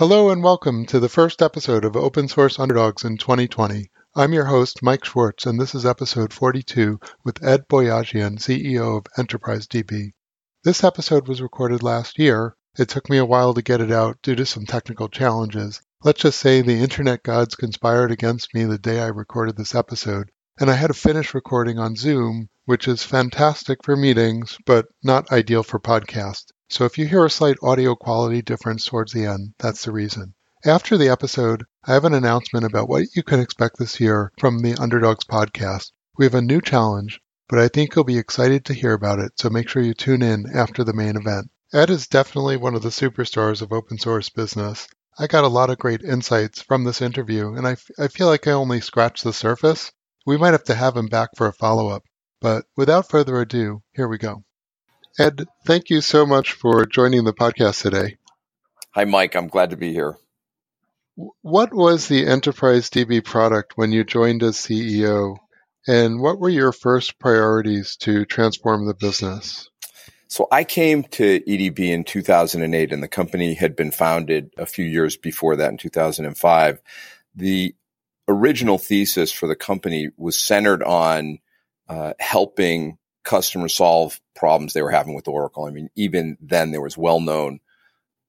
Hello 0.00 0.30
and 0.30 0.42
welcome 0.42 0.86
to 0.86 0.98
the 0.98 1.10
first 1.10 1.42
episode 1.42 1.84
of 1.84 1.94
Open 1.94 2.26
Source 2.26 2.58
Underdogs 2.58 3.04
in 3.04 3.18
2020. 3.18 3.90
I'm 4.16 4.32
your 4.32 4.46
host, 4.46 4.82
Mike 4.82 5.04
Schwartz, 5.04 5.44
and 5.44 5.60
this 5.60 5.74
is 5.74 5.84
episode 5.84 6.32
42 6.32 6.98
with 7.22 7.44
Ed 7.44 7.68
Boyajian, 7.68 8.38
CEO 8.38 8.96
of 8.96 9.04
Enterprise 9.18 9.66
DB. 9.66 10.12
This 10.64 10.84
episode 10.84 11.28
was 11.28 11.42
recorded 11.42 11.82
last 11.82 12.18
year. 12.18 12.56
It 12.78 12.88
took 12.88 13.10
me 13.10 13.18
a 13.18 13.26
while 13.26 13.52
to 13.52 13.60
get 13.60 13.82
it 13.82 13.92
out 13.92 14.16
due 14.22 14.34
to 14.36 14.46
some 14.46 14.64
technical 14.64 15.10
challenges. 15.10 15.82
Let's 16.02 16.22
just 16.22 16.40
say 16.40 16.62
the 16.62 16.80
internet 16.80 17.22
gods 17.22 17.54
conspired 17.54 18.10
against 18.10 18.54
me 18.54 18.64
the 18.64 18.78
day 18.78 19.00
I 19.00 19.08
recorded 19.08 19.58
this 19.58 19.74
episode, 19.74 20.30
and 20.58 20.70
I 20.70 20.76
had 20.76 20.86
to 20.86 20.94
finish 20.94 21.34
recording 21.34 21.78
on 21.78 21.94
Zoom, 21.94 22.48
which 22.64 22.88
is 22.88 23.02
fantastic 23.02 23.84
for 23.84 23.96
meetings, 23.96 24.56
but 24.64 24.86
not 25.02 25.30
ideal 25.30 25.62
for 25.62 25.78
podcasts. 25.78 26.52
So 26.72 26.84
if 26.84 26.98
you 26.98 27.06
hear 27.08 27.24
a 27.24 27.30
slight 27.30 27.56
audio 27.62 27.96
quality 27.96 28.42
difference 28.42 28.84
towards 28.84 29.12
the 29.12 29.26
end, 29.26 29.54
that's 29.58 29.84
the 29.84 29.90
reason. 29.90 30.34
After 30.64 30.96
the 30.96 31.08
episode, 31.08 31.64
I 31.84 31.94
have 31.94 32.04
an 32.04 32.14
announcement 32.14 32.64
about 32.64 32.88
what 32.88 33.06
you 33.16 33.24
can 33.24 33.40
expect 33.40 33.76
this 33.76 33.98
year 33.98 34.30
from 34.38 34.60
the 34.60 34.76
Underdogs 34.76 35.24
podcast. 35.24 35.90
We 36.16 36.26
have 36.26 36.34
a 36.36 36.40
new 36.40 36.60
challenge, 36.60 37.20
but 37.48 37.58
I 37.58 37.66
think 37.66 37.96
you'll 37.96 38.04
be 38.04 38.18
excited 38.18 38.64
to 38.66 38.74
hear 38.74 38.92
about 38.92 39.18
it, 39.18 39.32
so 39.34 39.50
make 39.50 39.68
sure 39.68 39.82
you 39.82 39.94
tune 39.94 40.22
in 40.22 40.46
after 40.54 40.84
the 40.84 40.92
main 40.92 41.16
event. 41.16 41.50
Ed 41.72 41.90
is 41.90 42.06
definitely 42.06 42.56
one 42.56 42.76
of 42.76 42.82
the 42.82 42.90
superstars 42.90 43.62
of 43.62 43.72
open 43.72 43.98
source 43.98 44.28
business. 44.28 44.86
I 45.18 45.26
got 45.26 45.42
a 45.42 45.48
lot 45.48 45.70
of 45.70 45.78
great 45.78 46.02
insights 46.02 46.62
from 46.62 46.84
this 46.84 47.02
interview, 47.02 47.52
and 47.54 47.66
I, 47.66 47.72
f- 47.72 47.90
I 47.98 48.06
feel 48.06 48.28
like 48.28 48.46
I 48.46 48.52
only 48.52 48.80
scratched 48.80 49.24
the 49.24 49.32
surface. 49.32 49.90
We 50.24 50.36
might 50.36 50.52
have 50.52 50.64
to 50.64 50.76
have 50.76 50.96
him 50.96 51.08
back 51.08 51.30
for 51.36 51.48
a 51.48 51.52
follow 51.52 51.88
up. 51.88 52.04
But 52.40 52.66
without 52.76 53.08
further 53.08 53.40
ado, 53.40 53.82
here 53.92 54.06
we 54.06 54.18
go. 54.18 54.44
Ed, 55.18 55.46
thank 55.66 55.90
you 55.90 56.00
so 56.00 56.24
much 56.24 56.52
for 56.52 56.86
joining 56.86 57.24
the 57.24 57.32
podcast 57.32 57.82
today. 57.82 58.16
Hi, 58.92 59.04
Mike. 59.04 59.34
I'm 59.34 59.48
glad 59.48 59.70
to 59.70 59.76
be 59.76 59.92
here. 59.92 60.16
What 61.42 61.74
was 61.74 62.08
the 62.08 62.26
Enterprise 62.26 62.88
DB 62.90 63.22
product 63.22 63.76
when 63.76 63.92
you 63.92 64.04
joined 64.04 64.42
as 64.42 64.56
CEO, 64.56 65.36
and 65.86 66.20
what 66.20 66.38
were 66.38 66.48
your 66.48 66.72
first 66.72 67.18
priorities 67.18 67.96
to 67.96 68.24
transform 68.24 68.86
the 68.86 68.94
business? 68.94 69.68
So 70.28 70.46
I 70.52 70.62
came 70.62 71.02
to 71.02 71.40
EDB 71.40 71.80
in 71.80 72.04
2008, 72.04 72.92
and 72.92 73.02
the 73.02 73.08
company 73.08 73.54
had 73.54 73.74
been 73.74 73.90
founded 73.90 74.52
a 74.56 74.64
few 74.64 74.84
years 74.84 75.16
before 75.16 75.56
that 75.56 75.70
in 75.70 75.76
2005. 75.76 76.80
The 77.34 77.74
original 78.28 78.78
thesis 78.78 79.32
for 79.32 79.48
the 79.48 79.56
company 79.56 80.10
was 80.16 80.38
centered 80.38 80.84
on 80.84 81.40
uh, 81.88 82.14
helping 82.20 82.96
customers 83.24 83.74
solve 83.74 84.20
problems 84.34 84.72
they 84.72 84.82
were 84.82 84.90
having 84.90 85.14
with 85.14 85.28
Oracle. 85.28 85.64
I 85.64 85.70
mean, 85.70 85.90
even 85.96 86.36
then, 86.40 86.70
there 86.70 86.80
was 86.80 86.96
well 86.96 87.20
known 87.20 87.60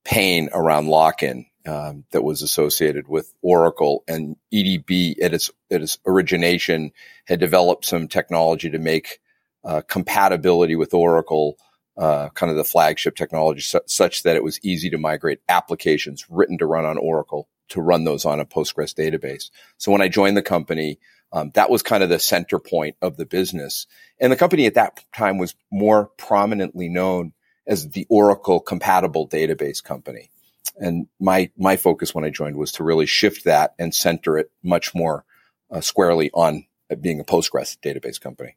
pain 0.04 0.48
around 0.52 0.88
lock 0.88 1.22
in 1.22 1.46
um, 1.66 2.04
that 2.10 2.22
was 2.22 2.42
associated 2.42 3.08
with 3.08 3.32
Oracle 3.42 4.04
and 4.08 4.36
EDB 4.52 5.22
at 5.22 5.32
its 5.32 5.50
at 5.70 5.82
its 5.82 5.98
origination 6.06 6.92
had 7.26 7.40
developed 7.40 7.84
some 7.84 8.08
technology 8.08 8.70
to 8.70 8.78
make 8.78 9.20
uh, 9.64 9.82
compatibility 9.82 10.76
with 10.76 10.92
Oracle 10.92 11.56
uh, 11.96 12.30
kind 12.30 12.50
of 12.50 12.56
the 12.56 12.64
flagship 12.64 13.14
technology 13.14 13.60
su- 13.60 13.80
such 13.86 14.22
that 14.22 14.34
it 14.34 14.42
was 14.42 14.58
easy 14.64 14.90
to 14.90 14.98
migrate 14.98 15.40
applications 15.48 16.26
written 16.28 16.58
to 16.58 16.66
run 16.66 16.84
on 16.84 16.98
Oracle 16.98 17.48
to 17.68 17.80
run 17.80 18.04
those 18.04 18.24
on 18.24 18.40
a 18.40 18.44
Postgres 18.44 18.94
database. 18.94 19.50
So 19.78 19.92
when 19.92 20.02
I 20.02 20.08
joined 20.08 20.36
the 20.36 20.42
company, 20.42 20.98
um, 21.32 21.50
that 21.54 21.70
was 21.70 21.82
kind 21.82 22.02
of 22.02 22.08
the 22.08 22.18
center 22.18 22.58
point 22.58 22.96
of 23.00 23.16
the 23.16 23.26
business, 23.26 23.86
and 24.20 24.30
the 24.30 24.36
company 24.36 24.66
at 24.66 24.74
that 24.74 25.02
time 25.14 25.38
was 25.38 25.54
more 25.70 26.06
prominently 26.16 26.88
known 26.88 27.32
as 27.66 27.90
the 27.90 28.06
Oracle 28.08 28.60
compatible 28.60 29.28
database 29.28 29.82
company. 29.82 30.30
And 30.76 31.06
my 31.20 31.50
my 31.56 31.76
focus 31.76 32.14
when 32.14 32.24
I 32.24 32.30
joined 32.30 32.56
was 32.56 32.72
to 32.72 32.84
really 32.84 33.06
shift 33.06 33.44
that 33.44 33.74
and 33.78 33.94
center 33.94 34.38
it 34.38 34.50
much 34.62 34.94
more 34.94 35.24
uh, 35.70 35.80
squarely 35.80 36.30
on 36.32 36.66
being 37.00 37.20
a 37.20 37.24
Postgres 37.24 37.78
database 37.78 38.20
company. 38.20 38.56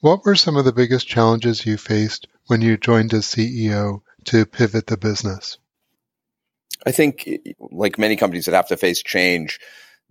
What 0.00 0.24
were 0.24 0.36
some 0.36 0.56
of 0.56 0.64
the 0.64 0.72
biggest 0.72 1.06
challenges 1.06 1.66
you 1.66 1.76
faced 1.76 2.26
when 2.46 2.62
you 2.62 2.78
joined 2.78 3.12
as 3.12 3.26
CEO 3.26 4.00
to 4.24 4.46
pivot 4.46 4.86
the 4.86 4.96
business? 4.96 5.58
I 6.86 6.92
think, 6.92 7.28
like 7.58 7.98
many 7.98 8.16
companies 8.16 8.46
that 8.46 8.54
have 8.54 8.68
to 8.68 8.78
face 8.78 9.02
change, 9.02 9.60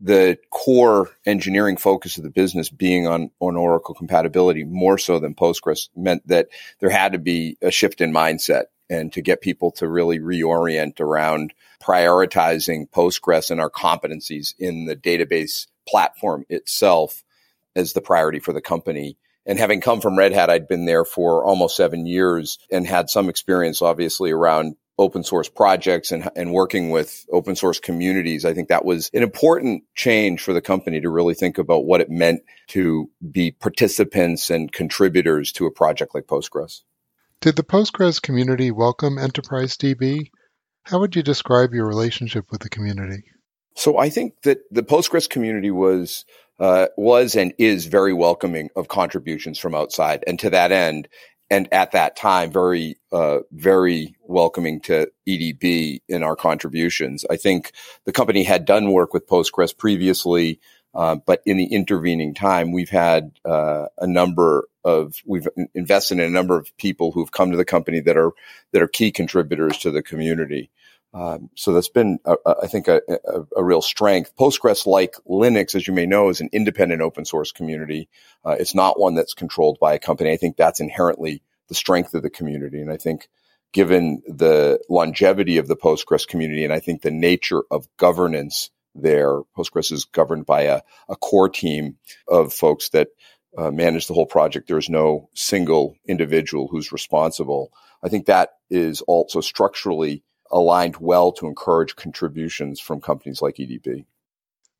the 0.01 0.37
core 0.49 1.09
engineering 1.25 1.77
focus 1.77 2.17
of 2.17 2.23
the 2.23 2.29
business 2.29 2.69
being 2.69 3.07
on, 3.07 3.31
on 3.39 3.55
Oracle 3.55 3.95
compatibility 3.95 4.63
more 4.63 4.97
so 4.97 5.19
than 5.19 5.35
Postgres 5.35 5.89
meant 5.95 6.27
that 6.27 6.47
there 6.79 6.89
had 6.89 7.13
to 7.13 7.19
be 7.19 7.57
a 7.61 7.71
shift 7.71 8.01
in 8.01 8.13
mindset 8.13 8.65
and 8.89 9.13
to 9.13 9.21
get 9.21 9.41
people 9.41 9.71
to 9.71 9.87
really 9.87 10.19
reorient 10.19 10.99
around 10.99 11.53
prioritizing 11.81 12.89
Postgres 12.89 13.51
and 13.51 13.61
our 13.61 13.69
competencies 13.69 14.53
in 14.57 14.85
the 14.85 14.95
database 14.95 15.67
platform 15.87 16.45
itself 16.49 17.23
as 17.75 17.93
the 17.93 18.01
priority 18.01 18.39
for 18.39 18.53
the 18.53 18.61
company. 18.61 19.17
And 19.45 19.57
having 19.57 19.81
come 19.81 20.01
from 20.01 20.17
Red 20.17 20.33
Hat, 20.33 20.49
I'd 20.49 20.67
been 20.67 20.85
there 20.85 21.05
for 21.05 21.43
almost 21.43 21.75
seven 21.75 22.05
years 22.05 22.59
and 22.71 22.85
had 22.85 23.09
some 23.09 23.29
experience, 23.29 23.81
obviously, 23.81 24.31
around 24.31 24.75
open 24.99 25.23
source 25.23 25.49
projects 25.49 26.11
and, 26.11 26.29
and 26.35 26.53
working 26.53 26.91
with 26.91 27.25
open 27.31 27.55
source 27.55 27.79
communities. 27.79 28.45
I 28.45 28.53
think 28.53 28.67
that 28.67 28.85
was 28.85 29.09
an 29.13 29.23
important 29.23 29.83
change 29.95 30.41
for 30.41 30.53
the 30.53 30.61
company 30.61 30.99
to 31.01 31.09
really 31.09 31.33
think 31.33 31.57
about 31.57 31.85
what 31.85 32.01
it 32.01 32.09
meant 32.09 32.41
to 32.67 33.09
be 33.31 33.51
participants 33.51 34.49
and 34.49 34.71
contributors 34.71 35.51
to 35.53 35.65
a 35.65 35.71
project 35.71 36.13
like 36.13 36.25
Postgres. 36.25 36.81
Did 37.41 37.55
the 37.55 37.63
Postgres 37.63 38.21
community 38.21 38.69
welcome 38.69 39.17
Enterprise 39.17 39.77
DB? 39.77 40.31
How 40.83 40.99
would 40.99 41.15
you 41.15 41.23
describe 41.23 41.73
your 41.73 41.87
relationship 41.87 42.51
with 42.51 42.61
the 42.61 42.69
community? 42.69 43.23
So 43.75 43.97
I 43.97 44.09
think 44.09 44.41
that 44.41 44.59
the 44.69 44.83
Postgres 44.83 45.29
community 45.29 45.71
was 45.71 46.25
uh, 46.59 46.87
was 46.97 47.37
and 47.37 47.53
is 47.57 47.85
very 47.85 48.11
welcoming 48.11 48.69
of 48.75 48.89
contributions 48.89 49.57
from 49.57 49.73
outside, 49.73 50.25
and 50.27 50.37
to 50.39 50.49
that 50.49 50.73
end, 50.73 51.07
and 51.51 51.67
at 51.73 51.91
that 51.93 52.15
time, 52.15 52.51
very 52.51 52.97
uh, 53.11 53.39
very 53.51 54.15
welcoming 54.23 54.81
to 54.81 55.11
EDB 55.27 56.01
in 56.07 56.23
our 56.23 56.35
contributions. 56.35 57.25
I 57.29 57.37
think 57.37 57.71
the 58.05 58.11
company 58.11 58.43
had 58.43 58.65
done 58.65 58.91
work 58.91 59.13
with 59.13 59.27
Postgres 59.27 59.75
previously. 59.75 60.59
Uh, 60.93 61.15
but 61.15 61.41
in 61.45 61.57
the 61.57 61.71
intervening 61.71 62.33
time, 62.33 62.71
we've 62.71 62.89
had 62.89 63.31
uh, 63.45 63.85
a 63.99 64.07
number 64.07 64.67
of 64.83 65.21
we've 65.25 65.47
invested 65.75 66.17
in 66.19 66.25
a 66.25 66.29
number 66.29 66.57
of 66.57 66.75
people 66.77 67.11
who've 67.11 67.31
come 67.31 67.51
to 67.51 67.57
the 67.57 67.65
company 67.65 67.99
that 67.99 68.17
are 68.17 68.31
that 68.71 68.81
are 68.81 68.87
key 68.87 69.11
contributors 69.11 69.77
to 69.77 69.91
the 69.91 70.01
community. 70.01 70.71
Um, 71.13 71.49
so 71.55 71.73
that's 71.73 71.89
been, 71.89 72.19
I 72.45 72.67
think, 72.67 72.87
a, 72.87 73.01
a, 73.55 73.63
real 73.63 73.81
strength. 73.81 74.35
Postgres, 74.35 74.85
like 74.85 75.15
Linux, 75.27 75.73
as 75.73 75.87
you 75.87 75.93
may 75.93 76.05
know, 76.05 76.29
is 76.29 76.39
an 76.39 76.49
independent 76.51 77.01
open 77.01 77.25
source 77.25 77.51
community. 77.51 78.07
Uh, 78.45 78.55
it's 78.59 78.75
not 78.75 78.99
one 78.99 79.15
that's 79.15 79.33
controlled 79.33 79.79
by 79.79 79.95
a 79.95 79.99
company. 79.99 80.31
I 80.31 80.37
think 80.37 80.55
that's 80.55 80.79
inherently 80.79 81.41
the 81.67 81.73
strength 81.73 82.13
of 82.13 82.21
the 82.21 82.29
community, 82.29 82.79
and 82.79 82.91
I 82.91 82.97
think 82.97 83.27
given 83.71 84.21
the 84.27 84.79
longevity 84.87 85.57
of 85.57 85.67
the 85.67 85.75
Postgres 85.75 86.27
community, 86.27 86.63
and 86.63 86.73
I 86.73 86.79
think 86.79 87.01
the 87.01 87.11
nature 87.11 87.63
of 87.71 87.87
governance 87.97 88.69
there. 88.95 89.41
Postgres 89.57 89.91
is 89.91 90.05
governed 90.05 90.45
by 90.45 90.63
a, 90.63 90.81
a 91.07 91.15
core 91.15 91.49
team 91.49 91.97
of 92.27 92.53
folks 92.53 92.89
that 92.89 93.09
uh, 93.57 93.71
manage 93.71 94.07
the 94.07 94.13
whole 94.13 94.25
project. 94.25 94.67
There's 94.67 94.89
no 94.89 95.29
single 95.33 95.95
individual 96.07 96.67
who's 96.67 96.91
responsible. 96.91 97.71
I 98.03 98.09
think 98.09 98.25
that 98.25 98.51
is 98.69 99.01
also 99.01 99.41
structurally 99.41 100.23
aligned 100.51 100.97
well 100.97 101.31
to 101.33 101.47
encourage 101.47 101.95
contributions 101.95 102.79
from 102.79 103.01
companies 103.01 103.41
like 103.41 103.55
EDB. 103.55 104.05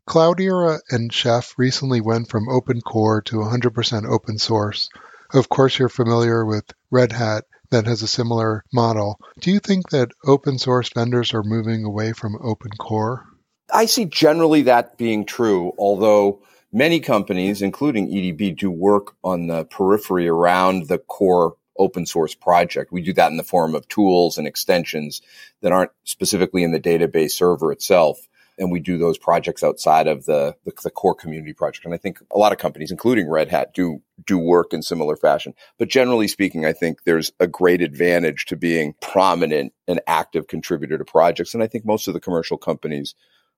Cloudera 0.07 0.80
and 0.90 1.13
Chef 1.13 1.53
recently 1.57 2.02
went 2.02 2.30
from 2.30 2.50
open 2.50 2.82
core 2.82 3.22
to 3.22 3.35
100% 3.35 4.09
open 4.09 4.40
source. 4.40 4.90
Of 5.34 5.49
course, 5.49 5.78
you're 5.78 5.90
familiar 5.90 6.44
with 6.44 6.66
Red 6.90 7.11
Hat 7.11 7.44
that 7.70 7.85
has 7.85 8.02
a 8.02 8.08
similar 8.08 8.64
model. 8.73 9.20
Do 9.40 9.52
you 9.52 9.59
think 9.59 9.90
that 9.90 10.11
open 10.26 10.58
source 10.58 10.90
vendors 10.94 11.34
are 11.35 11.44
moving 11.44 11.84
away 11.84 12.14
from 12.14 12.40
open 12.41 12.72
core? 12.72 13.26
I 13.72 13.85
see 13.85 14.05
generally 14.05 14.64
that 14.64 14.97
being 14.97 15.26
true, 15.26 15.73
although 15.78 16.41
many 16.72 16.99
companies, 16.99 17.61
including 17.61 18.09
EDB, 18.09 18.58
do 18.58 18.72
work 18.72 19.16
on 19.23 19.46
the 19.46 19.66
periphery 19.66 20.28
around 20.28 20.88
the 20.88 20.97
core 20.97 21.55
open 21.79 22.05
source 22.05 22.35
project. 22.35 22.91
We 22.91 23.02
do 23.02 23.14
that 23.14 23.31
in 23.31 23.37
the 23.37 23.43
form 23.43 23.73
of 23.73 23.87
tools 23.87 24.37
and 24.37 24.46
extensions 24.46 25.22
that 25.61 25.72
aren't 25.72 25.91
specifically 26.03 26.64
in 26.64 26.72
the 26.72 26.79
database 26.79 27.31
server 27.31 27.72
itself. 27.72 28.20
And 28.59 28.73
we 28.73 28.81
do 28.81 28.97
those 28.97 29.17
projects 29.17 29.64
outside 29.64 30.08
of 30.08 30.26
the, 30.26 30.53
the, 30.66 30.73
the 30.84 30.91
core 30.91 31.16
community 31.16 31.53
project. 31.53 31.85
And 31.85 31.93
I 31.93 31.97
think 31.97 32.20
a 32.29 32.37
lot 32.37 32.52
of 32.52 32.58
companies, 32.58 32.91
including 32.91 33.29
Red 33.29 33.47
Hat, 33.47 33.73
do 33.73 34.02
do 34.28 34.37
work 34.37 34.73
in 34.73 34.81
similar 34.81 35.16
fashion. 35.16 35.53
But 35.78 35.87
generally 35.87 36.28
speaking, 36.28 36.66
I 36.66 36.73
think 36.73 37.05
there's 37.05 37.31
a 37.40 37.47
great 37.47 37.82
advantage 37.82 38.46
to 38.47 38.58
being 38.58 38.96
prominent 39.02 39.72
and 39.87 40.02
active 40.08 40.47
contributor 40.47 40.97
to 40.97 41.05
projects. 41.05 41.53
And 41.53 41.64
I 41.64 41.67
think 41.67 41.85
most 41.85 42.09
of 42.09 42.14
the 42.14 42.20
commercial 42.20 42.58
companies 42.58 43.16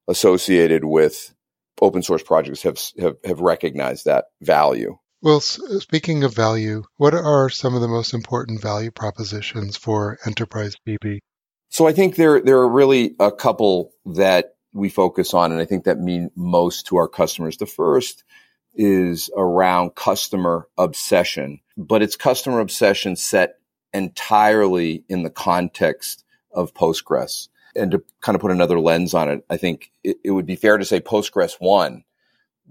associated 0.08 0.86
with 0.86 1.34
open 1.82 2.04
source 2.04 2.22
projects 2.22 2.62
have, 2.62 2.80
have, 3.00 3.16
have 3.26 3.40
recognized 3.40 4.06
that 4.06 4.26
value. 4.42 5.00
Well, 5.24 5.40
speaking 5.40 6.24
of 6.24 6.34
value, 6.34 6.84
what 6.98 7.14
are 7.14 7.48
some 7.50 7.76
of 7.76 7.82
the 7.82 7.88
most 7.88 8.16
important 8.16 8.60
value 8.60 8.90
propositions 8.90 9.78
for 9.78 10.18
Enterprise 10.26 10.76
DB? 10.88 11.20
So 11.70 11.88
I 11.88 11.94
think 11.94 12.16
there 12.16 12.42
there 12.42 12.58
are 12.58 12.68
really 12.68 13.16
a 13.20 13.32
couple 13.32 13.92
that 14.06 14.56
we 14.74 14.90
focus 14.90 15.36
on, 15.36 15.52
and 15.52 15.62
I 15.62 15.66
think 15.66 15.84
that 15.84 16.00
mean 16.00 16.32
most 16.36 16.88
to 16.88 16.98
our 16.98 17.08
customers. 17.08 17.58
The 17.58 17.68
first 17.68 18.24
is 18.74 19.30
around 19.38 19.94
customer 19.94 20.68
obsession, 20.78 21.60
but 21.78 22.02
it's 22.02 22.16
customer 22.16 22.60
obsession 22.60 23.16
set 23.16 23.60
entirely 23.94 25.04
in 25.08 25.22
the 25.22 25.30
context 25.30 26.24
of 26.52 26.74
Postgres. 26.74 27.48
And 27.76 27.92
to 27.92 28.04
kind 28.22 28.36
of 28.36 28.42
put 28.42 28.52
another 28.52 28.80
lens 28.80 29.14
on 29.14 29.30
it, 29.30 29.46
I 29.50 29.58
think 29.58 29.92
it, 30.04 30.18
it 30.24 30.32
would 30.32 30.48
be 30.48 30.56
fair 30.56 30.78
to 30.78 30.86
say 30.86 31.00
Postgres 31.00 31.58
one 31.60 32.06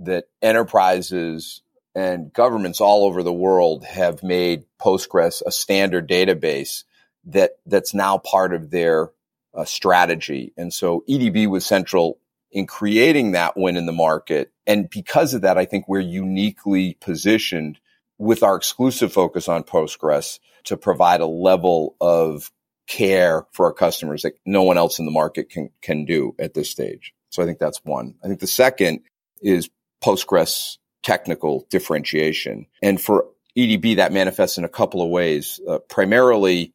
that 0.00 0.25
enterprises 0.43 1.62
and 1.95 2.33
governments 2.33 2.81
all 2.81 3.05
over 3.05 3.23
the 3.23 3.33
world 3.33 3.85
have 3.85 4.23
made 4.23 4.65
Postgres 4.81 5.43
a 5.45 5.51
standard 5.51 6.09
database 6.09 6.85
that 7.25 7.59
that's 7.67 7.95
now 7.95 8.19
part 8.19 8.55
of 8.55 8.71
their 8.71 9.11
uh, 9.55 9.65
strategy. 9.65 10.53
And 10.57 10.73
so 10.73 11.05
EDB 11.09 11.49
was 11.49 11.67
central 11.67 12.19
in 12.53 12.67
creating 12.67 13.33
that 13.33 13.57
win 13.57 13.77
in 13.77 13.87
the 13.87 13.93
market. 13.93 14.53
And 14.67 14.89
because 14.89 15.35
of 15.35 15.43
that, 15.43 15.59
I 15.59 15.65
think 15.65 15.89
we're 15.89 16.01
uniquely 16.01 16.95
positioned 17.01 17.79
with 18.19 18.43
our 18.43 18.57
exclusive 18.57 19.13
focus 19.13 19.49
on 19.49 19.65
Postgres 19.65 20.39
to 20.65 20.77
provide 20.77 21.21
a 21.21 21.27
level 21.27 21.97
of 22.01 22.53
care 22.87 23.47
for 23.53 23.67
our 23.67 23.73
customers 23.73 24.23
that 24.23 24.35
no 24.45 24.63
one 24.63 24.77
else 24.77 24.99
in 24.99 25.05
the 25.05 25.13
market 25.13 25.49
can, 25.49 25.71
can 25.81 26.05
do 26.05 26.35
at 26.39 26.55
this 26.55 26.71
stage. 26.71 27.15
So 27.31 27.43
I 27.43 27.47
think 27.47 27.59
that's 27.59 27.81
one. 27.85 28.17
I 28.23 28.27
think 28.27 28.41
the 28.41 28.47
second 28.47 29.01
is 29.41 29.71
Postgres 30.03 30.79
technical 31.02 31.67
differentiation. 31.70 32.67
And 32.82 33.00
for 33.00 33.26
EDB, 33.56 33.97
that 33.97 34.12
manifests 34.12 34.58
in 34.58 34.64
a 34.64 34.69
couple 34.69 35.02
of 35.02 35.11
ways, 35.11 35.61
uh, 35.69 35.79
primarily 35.88 36.73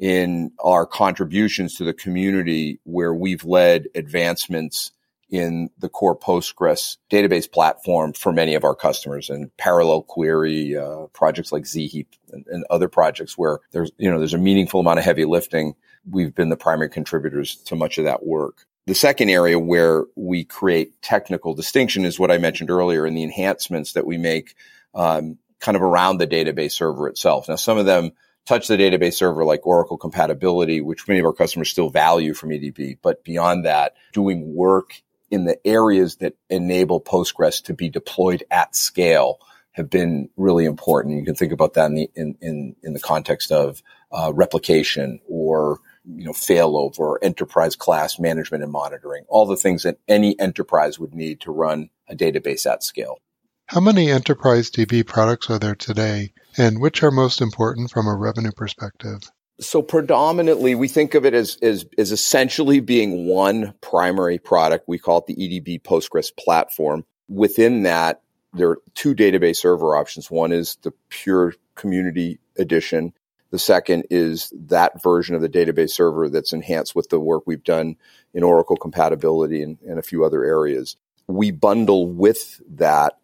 in 0.00 0.52
our 0.62 0.86
contributions 0.86 1.74
to 1.76 1.84
the 1.84 1.92
community 1.92 2.80
where 2.84 3.12
we've 3.12 3.44
led 3.44 3.88
advancements 3.94 4.92
in 5.30 5.68
the 5.78 5.88
core 5.88 6.18
Postgres 6.18 6.96
database 7.10 7.50
platform 7.50 8.12
for 8.12 8.32
many 8.32 8.54
of 8.54 8.64
our 8.64 8.74
customers 8.74 9.28
and 9.28 9.54
parallel 9.58 10.02
query 10.02 10.76
uh, 10.76 11.06
projects 11.12 11.52
like 11.52 11.64
zheap 11.64 12.06
and, 12.32 12.46
and, 12.48 12.64
other 12.70 12.88
projects 12.88 13.36
where 13.36 13.58
there's 13.72 13.90
you 13.98 14.10
know 14.10 14.18
there's 14.18 14.34
a 14.34 14.38
meaningful 14.38 14.80
amount 14.80 14.98
of 14.98 15.04
heavy 15.04 15.26
lifting. 15.26 15.74
We've 16.08 16.34
been 16.34 16.48
the 16.48 16.56
primary 16.56 16.88
contributors 16.88 17.56
to 17.66 17.76
much 17.76 17.98
of 17.98 18.04
that 18.04 18.24
work. 18.24 18.66
The 18.88 18.94
second 18.94 19.28
area 19.28 19.58
where 19.58 20.06
we 20.16 20.44
create 20.44 21.02
technical 21.02 21.52
distinction 21.52 22.06
is 22.06 22.18
what 22.18 22.30
I 22.30 22.38
mentioned 22.38 22.70
earlier 22.70 23.06
in 23.06 23.12
the 23.12 23.22
enhancements 23.22 23.92
that 23.92 24.06
we 24.06 24.16
make 24.16 24.54
um, 24.94 25.36
kind 25.60 25.76
of 25.76 25.82
around 25.82 26.16
the 26.16 26.26
database 26.26 26.72
server 26.72 27.06
itself. 27.06 27.50
Now, 27.50 27.56
some 27.56 27.76
of 27.76 27.84
them 27.84 28.12
touch 28.46 28.66
the 28.66 28.78
database 28.78 29.12
server 29.12 29.44
like 29.44 29.66
Oracle 29.66 29.98
compatibility, 29.98 30.80
which 30.80 31.06
many 31.06 31.20
of 31.20 31.26
our 31.26 31.34
customers 31.34 31.68
still 31.68 31.90
value 31.90 32.32
from 32.32 32.48
EDB. 32.48 32.96
But 33.02 33.24
beyond 33.24 33.66
that, 33.66 33.92
doing 34.14 34.54
work 34.54 35.02
in 35.30 35.44
the 35.44 35.58
areas 35.66 36.16
that 36.16 36.36
enable 36.48 36.98
Postgres 36.98 37.62
to 37.64 37.74
be 37.74 37.90
deployed 37.90 38.42
at 38.50 38.74
scale 38.74 39.38
have 39.72 39.90
been 39.90 40.30
really 40.38 40.64
important. 40.64 41.18
You 41.18 41.26
can 41.26 41.34
think 41.34 41.52
about 41.52 41.74
that 41.74 41.90
in 41.90 41.94
the, 41.94 42.10
in, 42.14 42.38
in, 42.40 42.76
in 42.82 42.94
the 42.94 43.00
context 43.00 43.52
of 43.52 43.82
uh, 44.10 44.32
replication 44.34 45.20
or 45.28 45.80
you 46.16 46.24
know 46.24 46.32
failover 46.32 47.16
enterprise 47.22 47.76
class 47.76 48.18
management 48.18 48.62
and 48.62 48.72
monitoring, 48.72 49.24
all 49.28 49.46
the 49.46 49.56
things 49.56 49.82
that 49.82 49.98
any 50.08 50.38
enterprise 50.40 50.98
would 50.98 51.14
need 51.14 51.40
to 51.40 51.52
run 51.52 51.90
a 52.08 52.16
database 52.16 52.70
at 52.70 52.82
scale. 52.82 53.18
How 53.66 53.80
many 53.80 54.10
enterprise 54.10 54.70
DB 54.70 55.06
products 55.06 55.50
are 55.50 55.58
there 55.58 55.74
today, 55.74 56.32
and 56.56 56.80
which 56.80 57.02
are 57.02 57.10
most 57.10 57.42
important 57.42 57.90
from 57.90 58.06
a 58.06 58.16
revenue 58.16 58.52
perspective? 58.52 59.30
So 59.60 59.82
predominantly, 59.82 60.74
we 60.74 60.88
think 60.88 61.14
of 61.14 61.26
it 61.26 61.34
as, 61.34 61.58
as, 61.60 61.84
as 61.98 62.12
essentially 62.12 62.80
being 62.80 63.26
one 63.26 63.74
primary 63.80 64.38
product. 64.38 64.84
We 64.86 64.98
call 64.98 65.18
it 65.18 65.26
the 65.26 65.34
EDB 65.34 65.82
Postgres 65.82 66.30
platform. 66.34 67.04
Within 67.28 67.82
that, 67.82 68.22
there 68.54 68.70
are 68.70 68.78
two 68.94 69.14
database 69.14 69.56
server 69.56 69.96
options. 69.96 70.30
One 70.30 70.52
is 70.52 70.78
the 70.82 70.92
pure 71.10 71.54
community 71.74 72.38
edition. 72.56 73.12
The 73.50 73.58
second 73.58 74.06
is 74.10 74.52
that 74.54 75.02
version 75.02 75.34
of 75.34 75.40
the 75.40 75.48
database 75.48 75.90
server 75.90 76.28
that's 76.28 76.52
enhanced 76.52 76.94
with 76.94 77.08
the 77.08 77.20
work 77.20 77.44
we've 77.46 77.64
done 77.64 77.96
in 78.34 78.42
Oracle 78.42 78.76
compatibility 78.76 79.62
and, 79.62 79.78
and 79.86 79.98
a 79.98 80.02
few 80.02 80.24
other 80.24 80.44
areas. 80.44 80.96
We 81.26 81.50
bundle 81.50 82.06
with 82.06 82.60
that 82.76 83.18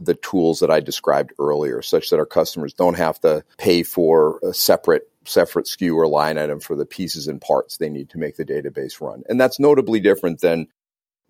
the 0.00 0.14
tools 0.14 0.60
that 0.60 0.70
I 0.70 0.80
described 0.80 1.32
earlier, 1.38 1.82
such 1.82 2.10
that 2.10 2.18
our 2.18 2.26
customers 2.26 2.74
don't 2.74 2.96
have 2.96 3.20
to 3.20 3.44
pay 3.58 3.82
for 3.82 4.40
a 4.42 4.52
separate 4.52 5.08
separate 5.26 5.66
SKU 5.66 5.96
or 5.96 6.06
line 6.06 6.36
item 6.36 6.60
for 6.60 6.76
the 6.76 6.84
pieces 6.84 7.28
and 7.28 7.40
parts 7.40 7.78
they 7.78 7.88
need 7.88 8.10
to 8.10 8.18
make 8.18 8.36
the 8.36 8.44
database 8.44 9.00
run. 9.00 9.22
And 9.28 9.40
that's 9.40 9.58
notably 9.58 9.98
different 9.98 10.40
than 10.40 10.68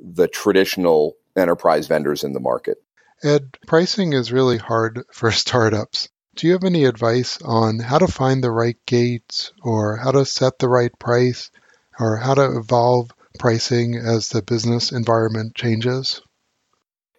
the 0.01 0.27
traditional 0.27 1.17
enterprise 1.37 1.87
vendors 1.87 2.25
in 2.25 2.33
the 2.33 2.41
market. 2.41 2.79
Ed, 3.23 3.57
pricing 3.67 4.13
is 4.13 4.33
really 4.33 4.59
hard 4.59 5.05
for 5.13 5.31
startups. 5.33 6.09
Do 6.35 6.49
you 6.49 6.55
have 6.55 6.65
any 6.65 6.85
advice 6.85 7.41
on 7.43 7.79
how 7.79 7.99
to 7.99 8.09
find 8.09 8.43
the 8.43 8.51
right 8.51 8.77
gates 8.87 9.53
or 9.63 9.97
how 9.97 10.11
to 10.11 10.27
set 10.27 10.59
the 10.59 10.69
right 10.69 10.91
price 10.99 11.53
or 12.01 12.17
how 12.17 12.35
to 12.35 12.59
evolve 12.59 13.11
pricing 13.39 13.95
as 13.97 14.31
the 14.31 14.43
business 14.43 14.91
environment 14.91 15.55
changes? 15.55 16.23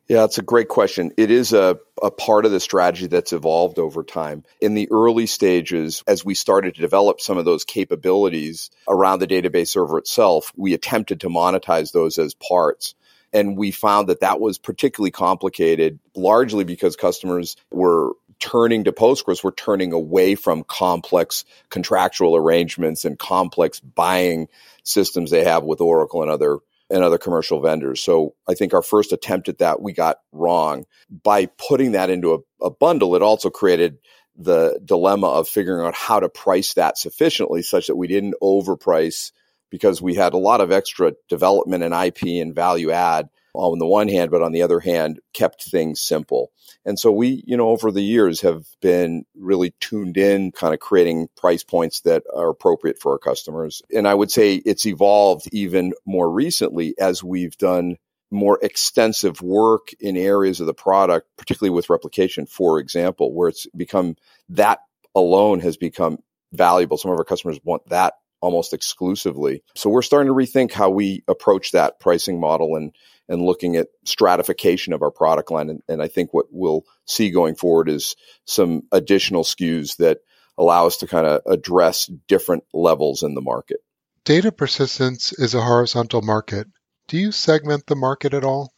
Yeah, 0.09 0.25
it's 0.25 0.37
a 0.37 0.43
great 0.43 0.67
question. 0.67 1.13
It 1.17 1.31
is 1.31 1.53
a, 1.53 1.79
a 2.03 2.11
part 2.11 2.45
of 2.45 2.51
the 2.51 2.59
strategy 2.59 3.07
that's 3.07 3.31
evolved 3.31 3.79
over 3.79 4.03
time. 4.03 4.43
In 4.59 4.75
the 4.75 4.89
early 4.91 5.27
stages, 5.27 6.03
as 6.05 6.25
we 6.25 6.35
started 6.35 6.75
to 6.75 6.81
develop 6.81 7.21
some 7.21 7.37
of 7.37 7.45
those 7.45 7.63
capabilities 7.63 8.69
around 8.87 9.19
the 9.19 9.27
database 9.27 9.69
server 9.69 9.97
itself, 9.97 10.51
we 10.57 10.73
attempted 10.73 11.21
to 11.21 11.29
monetize 11.29 11.93
those 11.93 12.19
as 12.19 12.33
parts. 12.33 12.95
And 13.33 13.57
we 13.57 13.71
found 13.71 14.09
that 14.09 14.21
that 14.21 14.39
was 14.39 14.57
particularly 14.57 15.11
complicated, 15.11 15.99
largely 16.15 16.63
because 16.63 16.95
customers 16.95 17.57
were 17.71 18.13
turning 18.39 18.83
to 18.85 18.91
Postgres, 18.91 19.43
we're 19.43 19.51
turning 19.51 19.93
away 19.93 20.35
from 20.35 20.63
complex 20.63 21.45
contractual 21.69 22.35
arrangements 22.35 23.05
and 23.05 23.17
complex 23.17 23.79
buying 23.79 24.47
systems 24.83 25.31
they 25.31 25.43
have 25.43 25.63
with 25.63 25.81
Oracle 25.81 26.21
and 26.21 26.31
other 26.31 26.59
and 26.89 27.03
other 27.03 27.17
commercial 27.17 27.61
vendors. 27.61 28.01
So 28.01 28.35
I 28.47 28.53
think 28.53 28.73
our 28.73 28.83
first 28.83 29.11
attempt 29.11 29.49
at 29.49 29.57
that 29.57 29.81
we 29.81 29.93
got 29.93 30.17
wrong. 30.31 30.85
By 31.09 31.47
putting 31.47 31.93
that 31.93 32.09
into 32.09 32.35
a, 32.35 32.65
a, 32.65 32.69
bundle, 32.69 33.15
it 33.15 33.23
also 33.23 33.49
created 33.49 33.97
the 34.35 34.79
dilemma 34.83 35.27
of 35.27 35.47
figuring 35.47 35.85
out 35.85 35.95
how 35.95 36.19
to 36.19 36.29
price 36.29 36.75
that 36.75 36.97
sufficiently 36.97 37.63
such 37.63 37.87
that 37.87 37.95
we 37.95 38.07
didn't 38.07 38.35
overprice 38.41 39.31
because 39.71 40.01
we 40.01 40.13
had 40.13 40.33
a 40.33 40.37
lot 40.37 40.61
of 40.61 40.71
extra 40.71 41.13
development 41.27 41.83
and 41.83 41.93
IP 41.93 42.41
and 42.41 42.53
value 42.53 42.91
add 42.91 43.29
on 43.55 43.79
the 43.79 43.87
one 43.87 44.07
hand, 44.07 44.31
but 44.31 44.41
on 44.41 44.51
the 44.51 44.61
other 44.61 44.79
hand, 44.79 45.19
kept 45.33 45.63
things 45.63 45.99
simple. 45.99 46.51
And 46.85 46.99
so 46.99 47.11
we, 47.11 47.43
you 47.45 47.57
know, 47.57 47.69
over 47.69 47.91
the 47.91 48.03
years 48.03 48.41
have 48.41 48.65
been 48.81 49.25
really 49.35 49.73
tuned 49.79 50.17
in, 50.17 50.51
kind 50.51 50.73
of 50.73 50.79
creating 50.79 51.29
price 51.35 51.63
points 51.63 52.01
that 52.01 52.23
are 52.33 52.49
appropriate 52.49 52.99
for 52.99 53.13
our 53.13 53.19
customers. 53.19 53.81
And 53.93 54.07
I 54.07 54.13
would 54.13 54.31
say 54.31 54.55
it's 54.55 54.85
evolved 54.85 55.47
even 55.51 55.93
more 56.05 56.29
recently 56.29 56.95
as 56.99 57.23
we've 57.23 57.57
done 57.57 57.97
more 58.31 58.59
extensive 58.61 59.41
work 59.41 59.89
in 59.99 60.17
areas 60.17 60.59
of 60.59 60.67
the 60.67 60.73
product, 60.73 61.27
particularly 61.37 61.73
with 61.73 61.89
replication, 61.89 62.45
for 62.45 62.79
example, 62.79 63.33
where 63.33 63.49
it's 63.49 63.67
become 63.75 64.15
that 64.49 64.79
alone 65.13 65.59
has 65.61 65.77
become 65.77 66.19
valuable. 66.51 66.97
Some 66.97 67.11
of 67.11 67.17
our 67.17 67.23
customers 67.23 67.59
want 67.63 67.87
that 67.89 68.15
almost 68.45 68.73
exclusively. 68.73 69.63
So 69.75 69.89
we're 69.89 70.03
starting 70.03 70.31
to 70.31 70.35
rethink 70.35 70.71
how 70.71 70.91
we 70.91 71.23
approach 71.27 71.71
that 71.71 71.99
pricing 71.99 72.39
model 72.39 72.75
and 72.75 72.95
and 73.27 73.41
looking 73.41 73.75
at 73.75 73.87
stratification 74.03 74.93
of 74.93 75.01
our 75.01 75.09
product 75.09 75.49
line. 75.49 75.71
And, 75.71 75.81
and 75.89 75.99
I 75.99 76.07
think 76.07 76.31
what 76.31 76.45
we'll 76.51 76.83
see 77.05 77.31
going 77.31 77.55
forward 77.55 77.89
is 77.89 78.15
some 78.45 78.83
additional 78.91 79.43
SKUs 79.43 79.97
that 79.97 80.19
allow 80.59 80.85
us 80.85 80.97
to 80.97 81.07
kind 81.07 81.25
of 81.25 81.41
address 81.47 82.05
different 82.27 82.65
levels 82.71 83.23
in 83.23 83.33
the 83.33 83.41
market. 83.41 83.79
Data 84.25 84.51
persistence 84.51 85.33
is 85.33 85.55
a 85.55 85.61
horizontal 85.61 86.21
market. 86.21 86.67
Do 87.07 87.17
you 87.17 87.31
segment 87.31 87.87
the 87.87 87.95
market 87.95 88.35
at 88.35 88.43
all? 88.43 88.74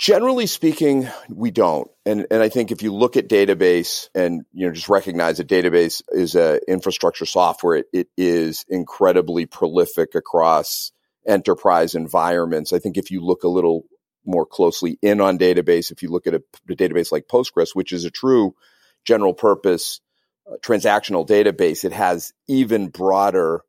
Generally 0.00 0.46
speaking, 0.46 1.10
we 1.28 1.50
don't. 1.50 1.90
And 2.06 2.26
and 2.30 2.42
I 2.42 2.48
think 2.48 2.70
if 2.70 2.82
you 2.82 2.90
look 2.90 3.18
at 3.18 3.28
database 3.28 4.08
and 4.14 4.46
you 4.50 4.66
know 4.66 4.72
just 4.72 4.88
recognize 4.88 5.36
that 5.36 5.46
database 5.46 6.00
is 6.08 6.34
a 6.34 6.58
infrastructure 6.66 7.26
software, 7.26 7.76
it, 7.76 7.86
it 7.92 8.08
is 8.16 8.64
incredibly 8.70 9.44
prolific 9.44 10.14
across 10.14 10.90
enterprise 11.26 11.94
environments. 11.94 12.72
I 12.72 12.78
think 12.78 12.96
if 12.96 13.10
you 13.10 13.20
look 13.20 13.44
a 13.44 13.48
little 13.48 13.84
more 14.24 14.46
closely 14.46 14.98
in 15.02 15.20
on 15.20 15.38
database, 15.38 15.90
if 15.90 16.02
you 16.02 16.08
look 16.08 16.26
at 16.26 16.32
a, 16.32 16.42
a 16.70 16.74
database 16.74 17.12
like 17.12 17.28
Postgres, 17.28 17.74
which 17.74 17.92
is 17.92 18.06
a 18.06 18.10
true 18.10 18.54
general 19.04 19.34
purpose 19.34 20.00
uh, 20.50 20.56
transactional 20.62 21.28
database, 21.28 21.84
it 21.84 21.92
has 21.92 22.32
even 22.48 22.88
broader 22.88 23.64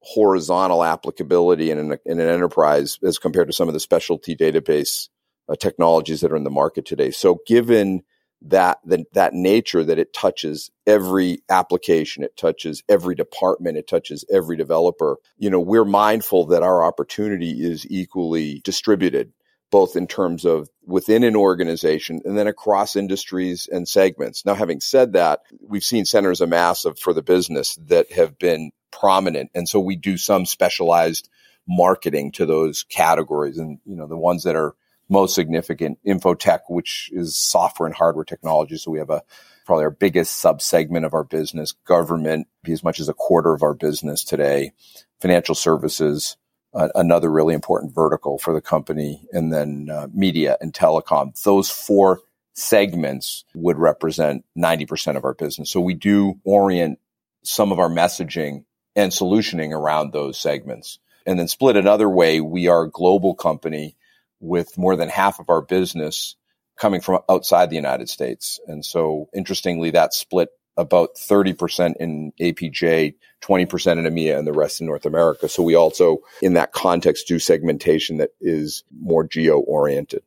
horizontal 0.00 0.84
applicability 0.84 1.70
in 1.70 1.78
an, 1.78 1.98
in 2.04 2.20
an 2.20 2.28
enterprise 2.28 2.98
as 3.02 3.18
compared 3.18 3.46
to 3.46 3.54
some 3.54 3.68
of 3.68 3.72
the 3.72 3.80
specialty 3.80 4.36
database 4.36 5.08
uh, 5.48 5.56
technologies 5.56 6.20
that 6.20 6.32
are 6.32 6.36
in 6.36 6.44
the 6.44 6.50
market 6.50 6.84
today. 6.86 7.10
So 7.10 7.40
given 7.46 8.02
that, 8.46 8.78
that, 8.84 9.00
that 9.14 9.32
nature 9.32 9.84
that 9.84 9.98
it 9.98 10.12
touches 10.12 10.70
every 10.86 11.42
application. 11.48 12.22
It 12.22 12.36
touches 12.36 12.82
every 12.88 13.14
department. 13.14 13.78
It 13.78 13.88
touches 13.88 14.24
every 14.30 14.56
developer. 14.56 15.16
You 15.38 15.50
know, 15.50 15.60
we're 15.60 15.84
mindful 15.84 16.46
that 16.46 16.62
our 16.62 16.84
opportunity 16.84 17.64
is 17.64 17.86
equally 17.88 18.60
distributed 18.64 19.32
both 19.70 19.96
in 19.96 20.06
terms 20.06 20.44
of 20.44 20.68
within 20.86 21.24
an 21.24 21.34
organization 21.34 22.20
and 22.24 22.38
then 22.38 22.46
across 22.46 22.94
industries 22.94 23.66
and 23.72 23.88
segments. 23.88 24.44
Now, 24.44 24.54
having 24.54 24.80
said 24.80 25.14
that, 25.14 25.40
we've 25.66 25.82
seen 25.82 26.04
centers 26.04 26.40
of 26.40 26.48
mass 26.48 26.84
of, 26.84 26.98
for 26.98 27.12
the 27.12 27.22
business 27.22 27.74
that 27.86 28.12
have 28.12 28.38
been 28.38 28.70
prominent. 28.92 29.50
And 29.52 29.68
so 29.68 29.80
we 29.80 29.96
do 29.96 30.16
some 30.16 30.46
specialized 30.46 31.28
marketing 31.66 32.30
to 32.32 32.46
those 32.46 32.84
categories 32.84 33.58
and, 33.58 33.78
you 33.84 33.96
know, 33.96 34.06
the 34.06 34.16
ones 34.16 34.44
that 34.44 34.54
are 34.54 34.76
most 35.08 35.34
significant, 35.34 35.98
infotech, 36.06 36.60
which 36.68 37.10
is 37.12 37.36
software 37.36 37.86
and 37.86 37.94
hardware 37.94 38.24
technology. 38.24 38.76
So 38.76 38.90
we 38.90 38.98
have 38.98 39.10
a 39.10 39.22
probably 39.66 39.84
our 39.84 39.90
biggest 39.90 40.42
subsegment 40.42 41.06
of 41.06 41.14
our 41.14 41.24
business, 41.24 41.72
government, 41.72 42.46
be 42.62 42.72
as 42.72 42.84
much 42.84 43.00
as 43.00 43.08
a 43.08 43.14
quarter 43.14 43.54
of 43.54 43.62
our 43.62 43.74
business 43.74 44.22
today, 44.22 44.72
financial 45.20 45.54
services, 45.54 46.36
another 46.74 47.30
really 47.30 47.54
important 47.54 47.94
vertical 47.94 48.38
for 48.38 48.52
the 48.52 48.60
company, 48.60 49.26
and 49.32 49.52
then 49.52 49.88
uh, 49.90 50.08
media 50.12 50.56
and 50.60 50.72
telecom. 50.72 51.40
Those 51.42 51.70
four 51.70 52.20
segments 52.54 53.44
would 53.54 53.78
represent 53.78 54.44
90% 54.56 55.16
of 55.16 55.24
our 55.24 55.34
business. 55.34 55.70
So 55.70 55.80
we 55.80 55.94
do 55.94 56.40
orient 56.44 56.98
some 57.42 57.72
of 57.72 57.78
our 57.78 57.88
messaging 57.88 58.64
and 58.96 59.12
solutioning 59.12 59.72
around 59.72 60.12
those 60.12 60.38
segments. 60.38 60.98
And 61.26 61.38
then 61.38 61.48
split 61.48 61.76
another 61.76 62.08
way, 62.08 62.40
we 62.40 62.68
are 62.68 62.84
a 62.84 62.90
global 62.90 63.34
company 63.34 63.96
with 64.44 64.78
more 64.78 64.96
than 64.96 65.08
half 65.08 65.40
of 65.40 65.48
our 65.48 65.62
business 65.62 66.36
coming 66.76 67.00
from 67.00 67.20
outside 67.28 67.70
the 67.70 67.76
United 67.76 68.08
States. 68.08 68.60
And 68.66 68.84
so 68.84 69.28
interestingly, 69.34 69.90
that 69.90 70.12
split 70.14 70.50
about 70.76 71.14
30% 71.14 71.94
in 72.00 72.32
APJ, 72.40 73.14
20% 73.42 73.98
in 73.98 74.12
EMEA, 74.12 74.36
and 74.36 74.46
the 74.46 74.52
rest 74.52 74.80
in 74.80 74.86
North 74.86 75.06
America. 75.06 75.48
So 75.48 75.62
we 75.62 75.74
also, 75.76 76.18
in 76.42 76.54
that 76.54 76.72
context, 76.72 77.28
do 77.28 77.38
segmentation 77.38 78.16
that 78.18 78.30
is 78.40 78.82
more 79.00 79.24
geo 79.24 79.58
oriented. 79.58 80.22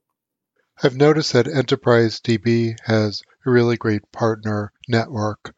I've 0.82 0.96
noticed 0.96 1.34
that 1.34 1.48
Enterprise 1.48 2.22
DB 2.22 2.76
has 2.86 3.24
a 3.46 3.52
really 3.52 3.78
great 3.78 4.10
partner 4.12 4.72
network. 4.88 5.54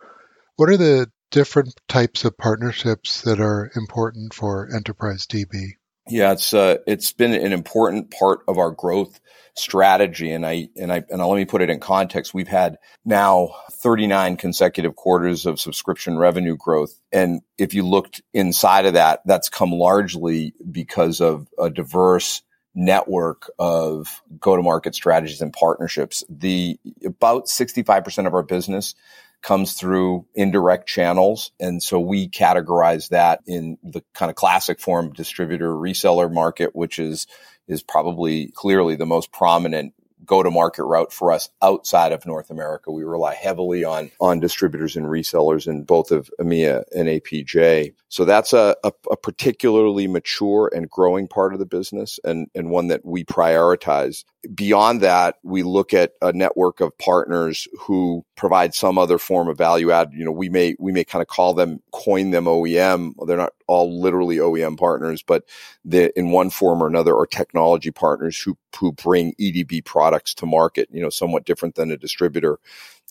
What 0.56 0.70
are 0.70 0.78
the 0.78 1.12
different 1.30 1.75
types 1.88 2.25
of 2.25 2.38
partnerships 2.38 3.22
that 3.22 3.39
are 3.39 3.70
important 3.75 4.34
for 4.34 4.74
Enterprise 4.74 5.28
DB? 5.28 5.74
Yeah, 6.10 6.32
it's 6.32 6.54
uh, 6.54 6.78
it's 6.88 7.12
been 7.12 7.34
an 7.34 7.54
important 7.54 8.12
part 8.12 8.39
of 8.48 8.58
our 8.58 8.72
growth 8.72 9.20
strategy, 9.54 10.32
and 10.32 10.46
I 10.46 10.70
and 10.75 10.92
I 10.92 11.04
and 11.10 11.22
let 11.22 11.36
me 11.36 11.46
put 11.46 11.62
it 11.62 11.70
in 11.70 11.80
context. 11.80 12.34
We've 12.34 12.48
had 12.48 12.78
now 13.06 13.51
39 13.72 14.38
consecutive 14.38 14.96
quarters 14.96 15.46
of 15.46 15.60
subscription 15.60 16.18
revenue 16.18 16.58
growth, 16.58 17.00
and 17.12 17.42
if 17.58 17.74
you 17.74 17.84
looked 17.84 18.22
inside 18.34 18.86
of 18.86 18.94
that, 18.94 19.22
that's 19.25 19.50
come 19.50 19.72
largely 19.72 20.54
because 20.72 21.22
of 21.22 21.48
a 21.60 21.70
diverse 21.70 22.42
network 22.75 23.50
of 23.60 24.22
go-to-market 24.39 24.96
strategies 24.96 25.42
and 25.42 25.54
partnerships. 25.54 26.24
The 26.30 26.80
about 27.06 27.48
65% 27.48 28.28
of 28.28 28.34
our 28.34 28.44
business 28.44 28.96
comes 29.41 29.74
through 29.74 30.25
indirect 30.36 30.88
channels. 30.88 31.51
And 31.60 31.81
so 31.81 32.00
we 32.00 32.29
categorize 32.29 33.10
that 33.10 33.41
in 33.48 33.77
the 33.84 34.03
kind 34.13 34.29
of 34.29 34.36
classic 34.36 34.79
form 34.79 35.13
distributor 35.13 35.69
reseller 35.69 36.31
market, 36.31 36.75
which 36.75 37.00
is, 37.00 37.27
is 37.67 37.81
probably 37.81 38.48
clearly 38.48 38.96
the 38.96 39.05
most 39.05 39.31
prominent 39.31 39.93
go 40.29 40.43
to 40.43 40.51
market 40.51 40.84
route 40.84 41.12
for 41.12 41.31
us 41.31 41.50
outside 41.62 42.12
of 42.12 42.25
North 42.25 42.51
America. 42.51 42.91
We 42.91 43.03
rely 43.03 43.34
heavily 43.34 43.84
on, 43.84 44.12
on 44.22 44.39
distributors 44.39 44.96
and 44.96 45.08
resellers 45.08 45.67
in 45.67 45.84
both 45.84 46.12
of 46.12 46.29
EMEA 46.39 46.84
and 46.96 47.08
APJ. 47.08 47.93
So 48.10 48.25
that's 48.25 48.53
a, 48.53 48.75
a, 48.84 48.91
a, 49.10 49.17
particularly 49.17 50.08
mature 50.08 50.69
and 50.74 50.88
growing 50.89 51.27
part 51.27 51.53
of 51.53 51.60
the 51.60 51.65
business 51.65 52.19
and, 52.24 52.48
and 52.53 52.69
one 52.69 52.88
that 52.89 53.03
we 53.03 53.24
prioritize. 53.24 54.24
Beyond 54.53 55.01
that, 55.01 55.36
we 55.43 55.63
look 55.63 55.93
at 55.93 56.13
a 56.22 56.31
network 56.31 56.79
of 56.79 56.98
partners 56.98 57.67
who 57.77 58.25
provide 58.38 58.74
some 58.74 58.98
other 58.98 59.17
form 59.17 59.50
of 59.50 59.58
value 59.58 59.91
add. 59.91 60.13
You 60.13 60.24
know, 60.24 60.31
we 60.31 60.48
may, 60.48 60.75
we 60.79 60.93
may 60.93 61.03
kind 61.03 61.22
of 61.22 61.27
call 61.27 61.53
them, 61.53 61.81
coin 61.91 62.31
them 62.31 62.46
OEM. 62.46 63.13
They're 63.27 63.36
not 63.36 63.53
all 63.67 64.01
literally 64.01 64.38
OEM 64.38 64.77
partners, 64.77 65.24
but 65.24 65.43
in 65.91 66.31
one 66.31 66.50
form 66.50 66.81
or 66.81 66.88
another 66.88 67.17
are 67.17 67.27
technology 67.27 67.91
partners 67.91 68.39
who, 68.39 68.58
who 68.79 68.93
bring 68.93 69.34
EDB 69.39 69.84
products 69.84 70.34
to 70.36 70.46
market, 70.46 70.88
you 70.91 71.01
know, 71.01 71.10
somewhat 71.10 71.46
different 71.46 71.75
than 71.75 71.91
a 71.91 71.98
distributor. 71.98 72.60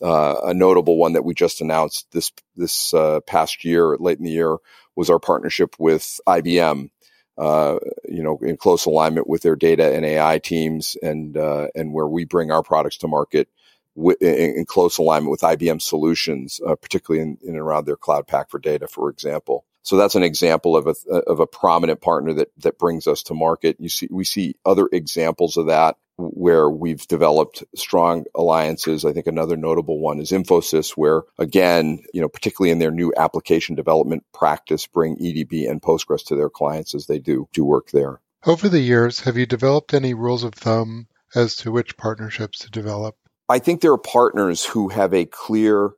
Uh, 0.00 0.40
a 0.44 0.54
notable 0.54 0.97
one 0.97 1.12
that 1.14 1.25
we 1.25 1.35
just 1.35 1.61
announced 1.61 2.06
this 2.12 2.30
this 2.54 2.94
uh, 2.94 3.20
past 3.26 3.64
year, 3.64 3.97
late 3.99 4.18
in 4.18 4.25
the 4.25 4.30
year, 4.30 4.56
was 4.94 5.11
our 5.11 5.18
partnership 5.18 5.75
with 5.78 6.20
IBM. 6.26 6.90
Uh, 7.38 7.78
you 8.09 8.23
know, 8.23 8.38
in 8.42 8.57
close 8.59 8.87
alignment 8.87 9.28
with 9.28 9.42
their 9.42 9.57
data 9.57 9.95
and 9.95 10.04
AI 10.04 10.38
teams, 10.40 10.97
and 11.02 11.37
uh, 11.38 11.68
and 11.75 11.92
where 11.95 12.09
we 12.09 12.25
bring 12.26 12.50
our 12.52 12.64
products 12.64 12.99
to 12.99 13.09
market 13.09 13.49
w- 13.97 14.16
in, 14.21 14.57
in, 14.59 14.66
close 14.66 14.99
alignment 14.99 15.30
with 15.30 15.42
IBM 15.42 15.83
solutions, 15.83 16.61
uh, 16.66 16.76
particularly 16.76 17.23
in, 17.23 17.38
in 17.42 17.50
and 17.50 17.59
around 17.59 17.87
their 17.87 17.97
Cloud 17.97 18.26
Pak 18.28 18.50
for 18.50 18.59
Data, 18.61 18.88
for 18.88 19.11
example. 19.11 19.66
So 19.83 19.97
that's 19.97 20.16
an 20.16 20.25
example 20.25 20.76
of 20.76 20.88
a 20.88 21.14
of 21.14 21.40
a 21.40 21.47
prominent 21.47 22.02
partner 22.02 22.35
that 22.35 22.50
that 22.59 22.78
brings 22.78 23.07
us 23.07 23.23
to 23.25 23.35
market. 23.35 23.76
You 23.80 23.90
see, 23.90 24.09
we 24.11 24.25
see 24.25 24.57
other 24.66 24.88
examples 24.92 25.57
of 25.57 25.68
that 25.68 25.97
where 26.19 26.69
we've 26.69 27.07
developed 27.07 27.65
strong 27.75 28.25
alliances. 28.35 29.05
I 29.05 29.13
think 29.13 29.27
another 29.27 29.57
notable 29.57 30.01
one 30.01 30.21
is 30.21 30.33
Infosys, 30.33 30.91
where 30.91 31.23
again, 31.39 32.01
you 32.13 32.21
know, 32.21 32.29
particularly 32.29 32.71
in 32.71 32.81
their 32.81 32.91
new 32.91 33.13
application 33.17 33.75
development 33.75 34.25
practice, 34.35 34.87
bring 34.87 35.17
EDB 35.17 35.71
and 35.71 35.81
Postgres 35.81 36.25
to 36.27 36.37
their 36.37 36.51
clients 36.51 36.95
as 36.95 37.07
they 37.07 37.19
do 37.19 37.49
do 37.53 37.65
work 37.65 37.91
there. 37.93 38.21
Over 38.47 38.69
the 38.69 38.81
years, 38.81 39.21
have 39.21 39.37
you 39.37 39.47
developed 39.47 39.95
any 39.95 40.15
rules 40.15 40.45
of 40.45 40.55
thumb 40.55 41.07
as 41.35 41.57
to 41.57 41.73
which 41.73 41.97
partnerships 41.97 42.59
to 42.61 42.71
develop? 42.71 43.17
I 43.49 43.59
think 43.59 43.81
there 43.81 43.93
are 43.93 43.99
partners 43.99 44.65
who 44.65 44.89
have 44.89 45.15
a 45.15 45.25
clear 45.25 45.91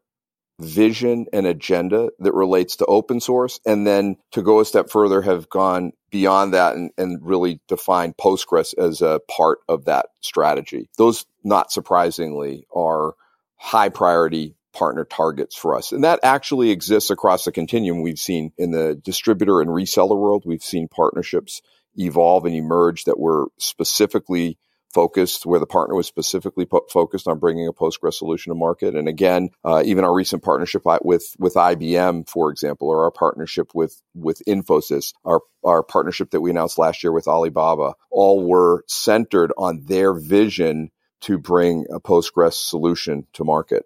vision 0.60 1.26
and 1.32 1.46
agenda 1.46 2.10
that 2.18 2.34
relates 2.34 2.76
to 2.76 2.86
open 2.86 3.20
source. 3.20 3.60
And 3.66 3.86
then 3.86 4.16
to 4.32 4.42
go 4.42 4.60
a 4.60 4.64
step 4.64 4.90
further, 4.90 5.22
have 5.22 5.48
gone 5.48 5.92
beyond 6.10 6.54
that 6.54 6.76
and, 6.76 6.90
and 6.98 7.18
really 7.24 7.60
define 7.68 8.12
Postgres 8.14 8.76
as 8.76 9.02
a 9.02 9.20
part 9.28 9.58
of 9.68 9.86
that 9.86 10.06
strategy. 10.20 10.88
Those, 10.98 11.26
not 11.44 11.72
surprisingly, 11.72 12.66
are 12.74 13.14
high 13.56 13.88
priority 13.88 14.56
partner 14.72 15.04
targets 15.04 15.56
for 15.56 15.76
us. 15.76 15.92
And 15.92 16.04
that 16.04 16.20
actually 16.22 16.70
exists 16.70 17.10
across 17.10 17.44
the 17.44 17.52
continuum. 17.52 18.02
We've 18.02 18.18
seen 18.18 18.52
in 18.56 18.70
the 18.70 18.94
distributor 18.94 19.60
and 19.60 19.70
reseller 19.70 20.16
world, 20.16 20.44
we've 20.46 20.62
seen 20.62 20.88
partnerships 20.88 21.60
evolve 21.96 22.44
and 22.44 22.54
emerge 22.54 23.04
that 23.04 23.18
were 23.18 23.48
specifically 23.58 24.58
focused, 24.92 25.46
where 25.46 25.60
the 25.60 25.66
partner 25.66 25.94
was 25.94 26.06
specifically 26.06 26.66
focused 26.90 27.28
on 27.28 27.38
bringing 27.38 27.66
a 27.66 27.72
Postgres 27.72 28.14
solution 28.14 28.50
to 28.50 28.54
market. 28.54 28.94
And 28.94 29.08
again, 29.08 29.50
uh, 29.64 29.82
even 29.84 30.04
our 30.04 30.14
recent 30.14 30.42
partnership 30.42 30.82
with 31.02 31.34
with 31.38 31.54
IBM, 31.54 32.28
for 32.28 32.50
example, 32.50 32.88
or 32.88 33.04
our 33.04 33.10
partnership 33.10 33.72
with 33.74 34.00
with 34.14 34.42
Infosys, 34.46 35.12
our 35.24 35.40
our 35.64 35.82
partnership 35.82 36.30
that 36.30 36.40
we 36.40 36.50
announced 36.50 36.78
last 36.78 37.02
year 37.02 37.12
with 37.12 37.28
Alibaba, 37.28 37.94
all 38.10 38.46
were 38.46 38.84
centered 38.88 39.52
on 39.56 39.84
their 39.84 40.14
vision 40.14 40.90
to 41.22 41.38
bring 41.38 41.86
a 41.92 42.00
Postgres 42.00 42.54
solution 42.54 43.26
to 43.34 43.44
market. 43.44 43.84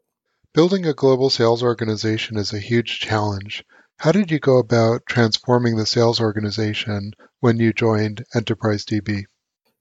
Building 0.52 0.86
a 0.86 0.94
global 0.94 1.30
sales 1.30 1.64
organization 1.64 2.36
is 2.36 2.52
a 2.52 2.60
huge 2.60 3.00
challenge. 3.00 3.64
How 3.98 4.12
did 4.12 4.30
you 4.30 4.38
go 4.38 4.58
about 4.58 5.02
transforming 5.08 5.76
the 5.76 5.86
sales 5.86 6.20
organization 6.20 7.12
when 7.40 7.58
you 7.58 7.72
joined 7.72 8.24
Enterprise 8.34 8.84
DB? 8.84 9.24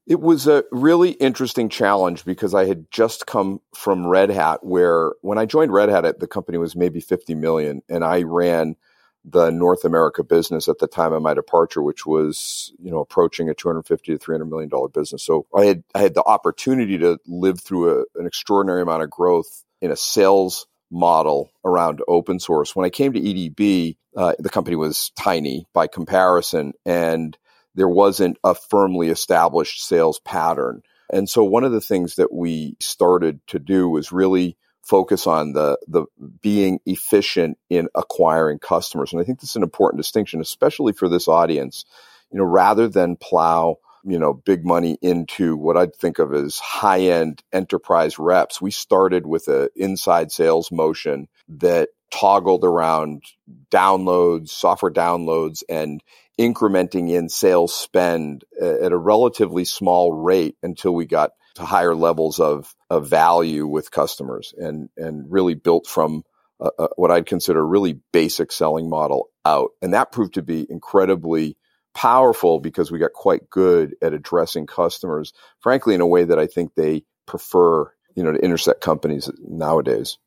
It 0.06 0.20
was 0.20 0.46
a 0.46 0.64
really 0.70 1.12
interesting 1.12 1.70
challenge 1.70 2.24
because 2.24 2.54
I 2.54 2.66
had 2.66 2.90
just 2.90 3.26
come 3.26 3.60
from 3.74 4.06
Red 4.06 4.30
Hat, 4.30 4.62
where 4.62 5.12
when 5.22 5.38
I 5.38 5.46
joined 5.46 5.72
Red 5.72 5.88
Hat, 5.88 6.20
the 6.20 6.26
company 6.26 6.58
was 6.58 6.76
maybe 6.76 7.00
50 7.00 7.34
million, 7.34 7.82
and 7.88 8.04
I 8.04 8.22
ran 8.22 8.76
the 9.24 9.50
North 9.50 9.84
America 9.84 10.22
business 10.22 10.68
at 10.68 10.78
the 10.78 10.86
time 10.86 11.12
of 11.12 11.22
my 11.22 11.32
departure, 11.32 11.82
which 11.82 12.04
was 12.04 12.72
you 12.78 12.90
know 12.90 13.00
approaching 13.00 13.48
a 13.48 13.54
250 13.54 14.12
to 14.12 14.18
300 14.18 14.44
million 14.44 14.68
dollar 14.68 14.88
business. 14.88 15.24
So 15.24 15.46
I 15.56 15.64
had 15.64 15.84
I 15.94 16.00
had 16.00 16.14
the 16.14 16.24
opportunity 16.24 16.98
to 16.98 17.18
live 17.26 17.60
through 17.60 18.00
a, 18.00 18.04
an 18.16 18.26
extraordinary 18.26 18.82
amount 18.82 19.02
of 19.02 19.10
growth 19.10 19.64
in 19.80 19.90
a 19.90 19.96
sales 19.96 20.66
model 20.90 21.50
around 21.64 22.02
open 22.06 22.38
source. 22.38 22.76
When 22.76 22.84
I 22.84 22.90
came 22.90 23.14
to 23.14 23.20
EDB, 23.20 23.96
uh, 24.16 24.34
the 24.38 24.50
company 24.50 24.76
was 24.76 25.10
tiny 25.16 25.66
by 25.72 25.86
comparison, 25.86 26.74
and 26.84 27.36
there 27.74 27.88
wasn't 27.88 28.38
a 28.44 28.54
firmly 28.54 29.08
established 29.08 29.84
sales 29.86 30.20
pattern. 30.20 30.82
And 31.12 31.28
so 31.28 31.44
one 31.44 31.64
of 31.64 31.72
the 31.72 31.80
things 31.80 32.16
that 32.16 32.32
we 32.32 32.76
started 32.80 33.40
to 33.48 33.58
do 33.58 33.88
was 33.88 34.12
really 34.12 34.56
focus 34.82 35.26
on 35.26 35.52
the 35.52 35.78
the 35.86 36.04
being 36.42 36.78
efficient 36.86 37.58
in 37.70 37.88
acquiring 37.94 38.58
customers. 38.58 39.12
And 39.12 39.20
I 39.20 39.24
think 39.24 39.40
this 39.40 39.50
is 39.50 39.56
an 39.56 39.62
important 39.62 39.98
distinction, 40.00 40.40
especially 40.40 40.92
for 40.92 41.08
this 41.08 41.28
audience. 41.28 41.84
You 42.30 42.38
know, 42.38 42.44
rather 42.44 42.88
than 42.88 43.16
plow 43.16 43.78
you 44.04 44.18
know, 44.18 44.34
big 44.34 44.66
money 44.66 44.98
into 45.00 45.56
what 45.56 45.76
I'd 45.76 45.96
think 45.96 46.18
of 46.18 46.34
as 46.34 46.58
high 46.58 47.00
end 47.00 47.42
enterprise 47.52 48.18
reps. 48.18 48.60
We 48.60 48.70
started 48.70 49.26
with 49.26 49.48
an 49.48 49.68
inside 49.74 50.30
sales 50.30 50.70
motion 50.70 51.28
that 51.48 51.88
toggled 52.10 52.64
around 52.64 53.22
downloads, 53.70 54.50
software 54.50 54.92
downloads, 54.92 55.62
and 55.68 56.02
incrementing 56.38 57.10
in 57.10 57.28
sales 57.28 57.74
spend 57.74 58.44
eh, 58.60 58.76
at 58.82 58.92
a 58.92 58.96
relatively 58.96 59.64
small 59.64 60.12
rate 60.12 60.56
until 60.62 60.94
we 60.94 61.06
got 61.06 61.30
to 61.54 61.64
higher 61.64 61.94
levels 61.94 62.40
of, 62.40 62.74
of 62.90 63.08
value 63.08 63.66
with 63.66 63.90
customers 63.90 64.52
and, 64.56 64.88
and 64.96 65.30
really 65.30 65.54
built 65.54 65.86
from 65.86 66.24
a, 66.60 66.70
a, 66.78 66.88
what 66.96 67.10
I'd 67.10 67.26
consider 67.26 67.60
a 67.60 67.64
really 67.64 68.00
basic 68.12 68.50
selling 68.50 68.88
model 68.88 69.28
out. 69.44 69.70
And 69.80 69.94
that 69.94 70.12
proved 70.12 70.34
to 70.34 70.42
be 70.42 70.66
incredibly 70.68 71.56
powerful 71.94 72.58
because 72.58 72.90
we 72.90 72.98
got 72.98 73.12
quite 73.12 73.48
good 73.48 73.94
at 74.02 74.12
addressing 74.12 74.66
customers, 74.66 75.32
frankly, 75.60 75.94
in 75.94 76.00
a 76.00 76.06
way 76.06 76.24
that 76.24 76.38
I 76.38 76.46
think 76.46 76.74
they 76.74 77.04
prefer, 77.26 77.90
you 78.16 78.24
know, 78.24 78.32
to 78.32 78.38
intersect 78.38 78.80
companies 78.80 79.30
nowadays. 79.38 80.18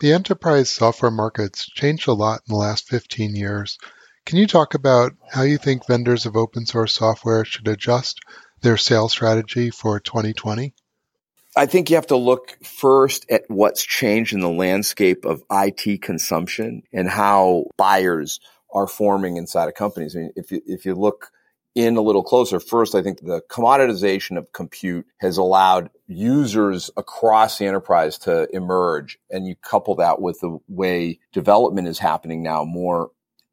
The 0.00 0.12
enterprise 0.14 0.70
software 0.70 1.10
market's 1.10 1.66
changed 1.66 2.08
a 2.08 2.12
lot 2.12 2.40
in 2.48 2.54
the 2.54 2.58
last 2.58 2.88
15 2.88 3.36
years. 3.36 3.78
Can 4.26 4.38
you 4.38 4.46
talk 4.46 4.74
about 4.74 5.12
how 5.30 5.42
you 5.42 5.58
think 5.58 5.86
vendors 5.86 6.26
of 6.26 6.36
open 6.36 6.66
source 6.66 6.94
software 6.94 7.44
should 7.44 7.68
adjust 7.68 8.20
their 8.62 8.76
sales 8.76 9.12
strategy 9.12 9.70
for 9.70 9.98
2020? 9.98 10.74
I 11.56 11.66
think 11.66 11.90
you 11.90 11.96
have 11.96 12.06
to 12.08 12.16
look 12.16 12.56
first 12.64 13.26
at 13.28 13.42
what's 13.48 13.82
changed 13.82 14.32
in 14.32 14.40
the 14.40 14.48
landscape 14.48 15.24
of 15.24 15.42
IT 15.50 16.00
consumption 16.02 16.82
and 16.92 17.08
how 17.08 17.64
buyers 17.76 18.38
are 18.72 18.86
forming 18.86 19.36
inside 19.36 19.68
of 19.68 19.74
companies. 19.74 20.14
I 20.14 20.20
mean, 20.20 20.32
if 20.36 20.52
you, 20.52 20.62
if 20.64 20.86
you 20.86 20.94
look 20.94 21.32
in 21.74 21.96
a 21.96 22.00
little 22.00 22.22
closer, 22.22 22.60
first, 22.60 22.94
I 22.94 23.02
think 23.02 23.20
the 23.20 23.42
commoditization 23.50 24.38
of 24.38 24.52
compute 24.52 25.06
has 25.18 25.38
allowed 25.38 25.90
users 26.06 26.88
across 26.96 27.58
the 27.58 27.66
enterprise 27.66 28.16
to 28.18 28.48
emerge. 28.54 29.18
And 29.28 29.46
you 29.46 29.56
couple 29.56 29.96
that 29.96 30.20
with 30.20 30.38
the 30.40 30.58
way 30.68 31.18
development 31.32 31.88
is 31.88 31.98
happening 31.98 32.42
now 32.44 32.64
more 32.64 33.10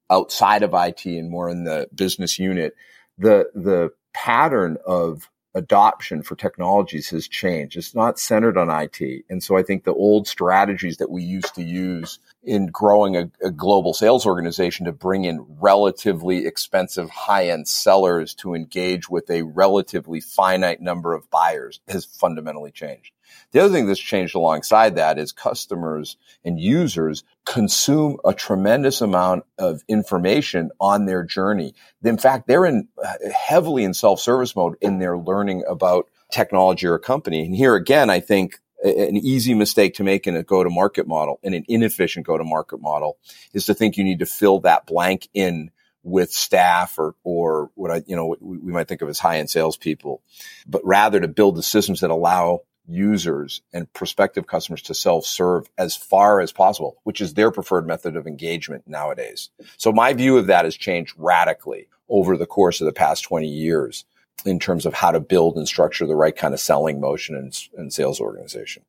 outside 0.09 0.63
of 0.63 0.73
IT 0.73 1.05
and 1.05 1.29
more 1.29 1.49
in 1.49 1.63
the 1.63 1.87
business 1.93 2.39
unit. 2.39 2.75
The, 3.17 3.49
the 3.53 3.91
pattern 4.13 4.77
of 4.85 5.29
adoption 5.57 6.21
for 6.21 6.35
technologies 6.35 7.09
has 7.09 7.27
changed. 7.27 7.75
It's 7.75 7.95
not 7.95 8.19
centered 8.19 8.57
on 8.57 8.69
IT. 8.69 9.25
And 9.29 9.41
so 9.43 9.57
I 9.57 9.63
think 9.63 9.83
the 9.83 9.93
old 9.93 10.27
strategies 10.27 10.97
that 10.97 11.09
we 11.09 11.23
used 11.23 11.55
to 11.55 11.63
use 11.63 12.19
in 12.43 12.67
growing 12.67 13.17
a, 13.17 13.29
a 13.43 13.51
global 13.51 13.93
sales 13.93 14.25
organization 14.25 14.85
to 14.85 14.91
bring 14.91 15.25
in 15.25 15.45
relatively 15.59 16.45
expensive 16.45 17.09
high 17.09 17.49
end 17.49 17.67
sellers 17.67 18.35
to 18.35 18.53
engage 18.53 19.09
with 19.09 19.29
a 19.29 19.41
relatively 19.41 20.21
finite 20.21 20.79
number 20.79 21.13
of 21.13 21.29
buyers 21.31 21.79
has 21.87 22.05
fundamentally 22.05 22.71
changed. 22.71 23.11
The 23.51 23.59
other 23.59 23.73
thing 23.73 23.85
that's 23.87 23.99
changed 23.99 24.35
alongside 24.35 24.95
that 24.95 25.17
is 25.17 25.31
customers 25.31 26.17
and 26.43 26.59
users 26.59 27.23
consume 27.45 28.17
a 28.25 28.33
tremendous 28.33 29.01
amount 29.01 29.45
of 29.57 29.83
information 29.87 30.71
on 30.79 31.05
their 31.05 31.23
journey. 31.23 31.73
In 32.03 32.17
fact, 32.17 32.47
they're 32.47 32.65
in 32.65 32.87
uh, 33.03 33.13
heavily 33.33 33.83
in 33.83 33.93
self-service 33.93 34.55
mode 34.55 34.75
in 34.81 34.99
their 34.99 35.17
learning 35.17 35.63
about 35.67 36.09
technology 36.31 36.87
or 36.87 36.95
a 36.95 36.99
company. 36.99 37.45
And 37.45 37.55
here 37.55 37.75
again, 37.75 38.09
I 38.09 38.19
think 38.19 38.59
an 38.83 39.17
easy 39.17 39.53
mistake 39.53 39.95
to 39.95 40.03
make 40.03 40.27
in 40.27 40.35
a 40.35 40.43
go-to-market 40.43 41.07
model 41.07 41.39
and 41.43 41.55
an 41.55 41.65
inefficient 41.67 42.25
go-to-market 42.27 42.79
model 42.79 43.17
is 43.53 43.65
to 43.65 43.73
think 43.73 43.97
you 43.97 44.03
need 44.03 44.19
to 44.19 44.25
fill 44.25 44.59
that 44.59 44.85
blank 44.85 45.27
in 45.33 45.71
with 46.03 46.31
staff 46.31 46.97
or, 46.99 47.15
or 47.23 47.69
what 47.75 47.91
I, 47.91 48.03
you 48.05 48.15
know, 48.15 48.35
we, 48.39 48.71
might 48.71 48.87
think 48.87 49.01
of 49.01 49.09
as 49.09 49.19
high-end 49.19 49.49
salespeople, 49.49 50.21
but 50.67 50.81
rather 50.85 51.19
to 51.19 51.27
build 51.27 51.55
the 51.55 51.63
systems 51.63 52.01
that 52.01 52.11
allow 52.11 52.61
users 52.87 53.61
and 53.73 53.91
prospective 53.93 54.47
customers 54.47 54.81
to 54.83 54.93
self-serve 54.93 55.69
as 55.77 55.95
far 55.95 56.39
as 56.39 56.51
possible, 56.51 56.97
which 57.03 57.21
is 57.21 57.33
their 57.33 57.51
preferred 57.51 57.85
method 57.85 58.15
of 58.15 58.27
engagement 58.27 58.87
nowadays. 58.87 59.49
So 59.77 59.91
my 59.91 60.13
view 60.13 60.37
of 60.37 60.47
that 60.47 60.65
has 60.65 60.75
changed 60.75 61.13
radically 61.17 61.87
over 62.09 62.37
the 62.37 62.45
course 62.45 62.81
of 62.81 62.85
the 62.85 62.93
past 62.93 63.23
20 63.23 63.47
years 63.47 64.05
in 64.45 64.59
terms 64.59 64.85
of 64.85 64.93
how 64.93 65.11
to 65.11 65.19
build 65.19 65.57
and 65.57 65.67
structure 65.67 66.05
the 66.05 66.15
right 66.15 66.35
kind 66.35 66.53
of 66.53 66.59
selling 66.59 67.01
motion 67.01 67.35
and, 67.35 67.57
and 67.77 67.91
sales 67.91 68.21
organization. 68.21 68.83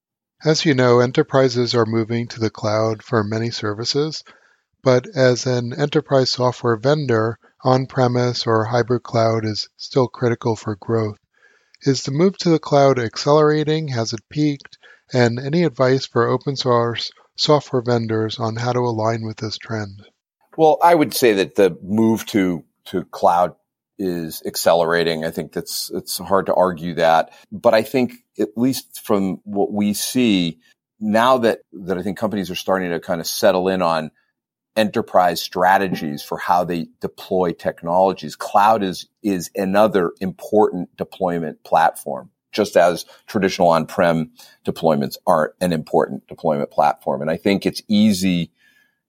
As 0.44 0.64
you 0.64 0.74
know, 0.74 1.00
enterprises 1.00 1.74
are 1.74 1.86
moving 1.86 2.28
to 2.28 2.40
the 2.40 2.50
cloud 2.50 3.02
for 3.02 3.24
many 3.24 3.50
services, 3.50 4.22
but 4.84 5.06
as 5.16 5.46
an 5.46 5.72
enterprise 5.72 6.30
software 6.30 6.76
vendor, 6.76 7.38
on-premise 7.64 8.46
or 8.46 8.64
hybrid 8.64 9.02
cloud 9.02 9.44
is 9.44 9.68
still 9.76 10.06
critical 10.06 10.54
for 10.54 10.76
growth. 10.76 11.18
Is 11.82 12.02
the 12.02 12.12
move 12.12 12.36
to 12.38 12.50
the 12.50 12.58
cloud 12.58 12.98
accelerating? 12.98 13.88
Has 13.88 14.12
it 14.12 14.28
peaked? 14.28 14.78
And 15.12 15.38
any 15.38 15.64
advice 15.64 16.06
for 16.06 16.26
open 16.26 16.56
source 16.56 17.10
software 17.36 17.82
vendors 17.82 18.38
on 18.38 18.56
how 18.56 18.72
to 18.72 18.80
align 18.80 19.22
with 19.24 19.38
this 19.38 19.56
trend? 19.56 20.02
Well, 20.56 20.78
I 20.82 20.94
would 20.94 21.14
say 21.14 21.32
that 21.34 21.54
the 21.54 21.78
move 21.82 22.26
to 22.26 22.64
to 22.86 23.04
cloud 23.04 23.54
is 23.98 24.42
accelerating. 24.46 25.24
I 25.24 25.30
think 25.30 25.52
that's 25.52 25.90
it's 25.94 26.18
hard 26.18 26.46
to 26.46 26.54
argue 26.54 26.94
that, 26.94 27.32
but 27.52 27.74
I 27.74 27.82
think 27.82 28.14
at 28.38 28.56
least 28.56 29.00
from 29.04 29.40
what 29.44 29.72
we 29.72 29.92
see 29.92 30.58
now 31.00 31.38
that 31.38 31.60
that 31.72 31.96
I 31.96 32.02
think 32.02 32.18
companies 32.18 32.50
are 32.50 32.56
starting 32.56 32.90
to 32.90 33.00
kind 33.00 33.20
of 33.20 33.26
settle 33.26 33.68
in 33.68 33.82
on 33.82 34.10
enterprise 34.78 35.42
strategies 35.42 36.22
for 36.22 36.38
how 36.38 36.64
they 36.64 36.86
deploy 37.00 37.52
technologies. 37.52 38.36
Cloud 38.36 38.84
is, 38.84 39.08
is 39.22 39.50
another 39.56 40.12
important 40.20 40.96
deployment 40.96 41.64
platform, 41.64 42.30
just 42.52 42.76
as 42.76 43.04
traditional 43.26 43.68
on-prem 43.68 44.30
deployments 44.64 45.16
are 45.26 45.54
an 45.60 45.72
important 45.72 46.26
deployment 46.28 46.70
platform. 46.70 47.20
And 47.20 47.30
I 47.30 47.36
think 47.36 47.66
it's 47.66 47.82
easy 47.88 48.52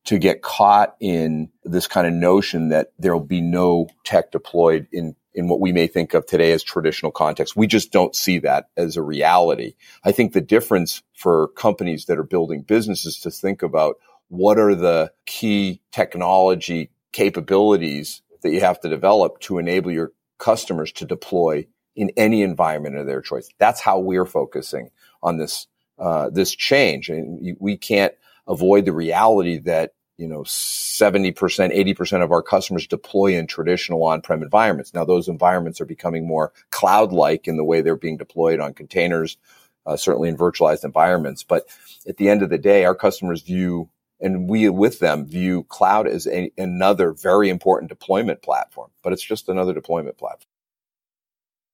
to 0.05 0.17
get 0.17 0.41
caught 0.41 0.95
in 0.99 1.51
this 1.63 1.85
kind 1.85 2.07
of 2.07 2.13
notion 2.13 2.69
that 2.69 2.91
there'll 2.97 3.19
be 3.19 3.41
no 3.41 3.87
tech 4.03 4.31
deployed 4.31 4.87
in 4.91 5.15
in 5.35 5.47
what 5.47 5.59
we 5.59 5.71
may 5.71 5.85
think 5.85 6.15
of 6.15 6.25
today 6.25 6.51
as 6.51 6.63
traditional 6.63 7.11
context. 7.11 7.55
We 7.55 7.67
just 7.67 7.91
don't 7.91 8.15
see 8.15 8.39
that 8.39 8.69
as 8.75 8.97
a 8.97 9.03
reality. 9.03 9.75
I 10.03 10.11
think 10.11 10.33
the 10.33 10.41
difference 10.41 11.03
for 11.13 11.49
companies 11.49 12.05
that 12.05 12.17
are 12.17 12.23
building 12.23 12.63
businesses 12.63 13.19
to 13.21 13.31
think 13.31 13.61
about 13.61 13.97
what 14.29 14.57
are 14.57 14.75
the 14.75 15.11
key 15.25 15.81
technology 15.91 16.91
capabilities 17.11 18.21
that 18.41 18.51
you 18.51 18.61
have 18.61 18.79
to 18.79 18.89
develop 18.89 19.39
to 19.41 19.57
enable 19.57 19.91
your 19.91 20.13
customers 20.37 20.91
to 20.93 21.05
deploy 21.05 21.67
in 21.95 22.11
any 22.15 22.41
environment 22.41 22.97
of 22.97 23.05
their 23.05 23.21
choice. 23.21 23.49
That's 23.57 23.81
how 23.81 23.99
we're 23.99 24.25
focusing 24.25 24.89
on 25.21 25.37
this 25.37 25.67
uh, 25.99 26.29
this 26.29 26.55
change, 26.55 27.09
and 27.09 27.57
we 27.59 27.75
can't 27.75 28.13
avoid 28.47 28.85
the 28.85 28.93
reality 28.93 29.57
that 29.57 29.91
you 30.17 30.29
know 30.29 30.43
70% 30.43 31.33
80% 31.35 32.23
of 32.23 32.31
our 32.31 32.41
customers 32.41 32.87
deploy 32.87 33.35
in 33.37 33.47
traditional 33.47 34.03
on-prem 34.05 34.41
environments. 34.41 34.93
Now 34.93 35.03
those 35.03 35.27
environments 35.27 35.81
are 35.81 35.85
becoming 35.85 36.25
more 36.25 36.53
cloud-like 36.71 37.49
in 37.49 37.57
the 37.57 37.65
way 37.65 37.81
they're 37.81 37.97
being 37.97 38.17
deployed 38.17 38.61
on 38.61 38.73
containers 38.73 39.37
uh, 39.85 39.97
certainly 39.97 40.29
in 40.29 40.37
virtualized 40.37 40.85
environments. 40.85 41.43
But 41.43 41.65
at 42.07 42.15
the 42.15 42.29
end 42.29 42.43
of 42.43 42.49
the 42.49 42.57
day 42.57 42.85
our 42.85 42.95
customers 42.95 43.41
view 43.41 43.89
and 44.21 44.49
we 44.49 44.67
with 44.69 44.99
them 44.99 45.25
view 45.25 45.63
cloud 45.63 46.07
as 46.07 46.27
a, 46.27 46.51
another 46.57 47.11
very 47.13 47.49
important 47.49 47.89
deployment 47.89 48.41
platform, 48.41 48.89
but 49.03 49.13
it's 49.13 49.23
just 49.23 49.49
another 49.49 49.73
deployment 49.73 50.17
platform. 50.17 50.47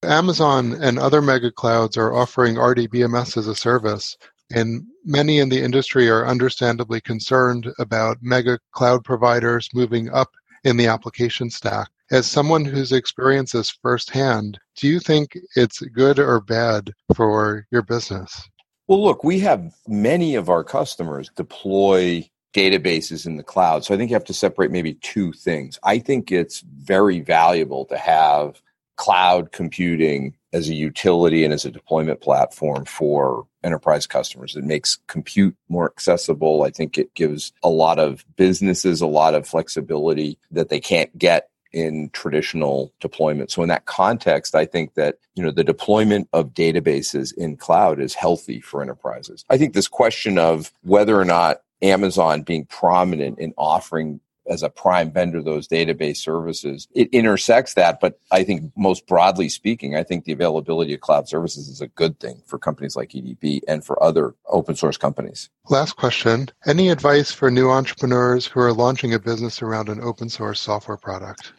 Amazon 0.03 0.73
and 0.81 0.99
other 0.99 1.21
mega 1.21 1.51
clouds 1.51 1.97
are 1.97 2.13
offering 2.13 2.55
RDBMS 2.55 3.37
as 3.37 3.47
a 3.47 3.55
service, 3.55 4.17
and 4.53 4.83
many 5.03 5.39
in 5.39 5.49
the 5.49 5.61
industry 5.61 6.09
are 6.09 6.27
understandably 6.27 7.01
concerned 7.01 7.71
about 7.79 8.17
mega 8.21 8.59
cloud 8.71 9.03
providers 9.03 9.67
moving 9.73 10.09
up 10.11 10.31
in 10.63 10.77
the 10.77 10.87
application 10.87 11.49
stack. 11.49 11.89
As 12.11 12.27
someone 12.27 12.65
who's 12.65 12.91
experienced 12.91 13.53
this 13.53 13.71
firsthand, 13.71 14.59
do 14.75 14.87
you 14.87 14.99
think 14.99 15.37
it's 15.55 15.79
good 15.79 16.19
or 16.19 16.39
bad 16.39 16.93
for 17.15 17.65
your 17.71 17.81
business? 17.81 18.47
Well, 18.87 19.03
look, 19.03 19.23
we 19.23 19.39
have 19.39 19.73
many 19.87 20.35
of 20.35 20.49
our 20.49 20.63
customers 20.63 21.31
deploy 21.35 22.29
databases 22.55 23.25
in 23.25 23.35
the 23.35 23.43
cloud. 23.43 23.83
So 23.83 23.93
I 23.93 23.97
think 23.97 24.09
you 24.09 24.15
have 24.15 24.23
to 24.25 24.33
separate 24.33 24.71
maybe 24.71 24.93
two 24.93 25.33
things. 25.33 25.77
I 25.83 25.99
think 25.99 26.31
it's 26.31 26.61
very 26.61 27.19
valuable 27.19 27.83
to 27.85 27.97
have 27.97 28.61
cloud 28.95 29.51
computing 29.51 30.35
as 30.53 30.69
a 30.69 30.73
utility 30.73 31.43
and 31.43 31.53
as 31.53 31.65
a 31.65 31.71
deployment 31.71 32.21
platform 32.21 32.85
for 32.85 33.45
enterprise 33.61 34.07
customers. 34.07 34.55
It 34.55 34.63
makes 34.63 34.99
compute 35.07 35.57
more 35.67 35.85
accessible. 35.85 36.63
I 36.63 36.69
think 36.69 36.97
it 36.97 37.13
gives 37.13 37.51
a 37.61 37.67
lot 37.67 37.99
of 37.99 38.23
businesses 38.37 39.01
a 39.01 39.07
lot 39.07 39.35
of 39.35 39.45
flexibility 39.45 40.37
that 40.51 40.69
they 40.69 40.79
can't 40.79 41.15
get 41.17 41.49
in 41.73 42.09
traditional 42.13 42.93
deployment. 43.01 43.51
So 43.51 43.63
in 43.63 43.67
that 43.67 43.83
context, 43.83 44.55
I 44.55 44.63
think 44.63 44.93
that, 44.93 45.17
you 45.35 45.43
know, 45.43 45.51
the 45.51 45.65
deployment 45.65 46.29
of 46.31 46.53
databases 46.53 47.33
in 47.35 47.57
cloud 47.57 47.99
is 47.99 48.13
healthy 48.13 48.61
for 48.61 48.81
enterprises. 48.81 49.43
I 49.49 49.57
think 49.57 49.73
this 49.73 49.89
question 49.89 50.37
of 50.37 50.71
whether 50.83 51.19
or 51.19 51.25
not 51.25 51.57
Amazon 51.85 52.41
being 52.41 52.65
prominent 52.65 53.39
in 53.39 53.53
offering 53.57 54.19
as 54.47 54.61
a 54.61 54.69
prime 54.69 55.11
vendor 55.11 55.41
those 55.41 55.67
database 55.67 56.17
services. 56.17 56.87
It 56.93 57.09
intersects 57.11 57.73
that, 57.73 57.99
but 57.99 58.19
I 58.31 58.43
think 58.43 58.71
most 58.77 59.07
broadly 59.07 59.49
speaking, 59.49 59.95
I 59.95 60.03
think 60.03 60.25
the 60.25 60.33
availability 60.33 60.93
of 60.93 61.01
cloud 61.01 61.27
services 61.27 61.67
is 61.67 61.81
a 61.81 61.87
good 61.87 62.19
thing 62.19 62.41
for 62.45 62.59
companies 62.59 62.95
like 62.95 63.09
EDB 63.09 63.61
and 63.67 63.83
for 63.83 64.01
other 64.03 64.35
open 64.47 64.75
source 64.75 64.97
companies. 64.97 65.49
Last 65.69 65.93
question. 65.93 66.49
Any 66.67 66.89
advice 66.89 67.31
for 67.31 67.49
new 67.49 67.69
entrepreneurs 67.69 68.45
who 68.45 68.59
are 68.59 68.73
launching 68.73 69.13
a 69.13 69.19
business 69.19 69.61
around 69.61 69.89
an 69.89 70.01
open 70.01 70.29
source 70.29 70.59
software 70.59 70.97
product? 70.97 71.53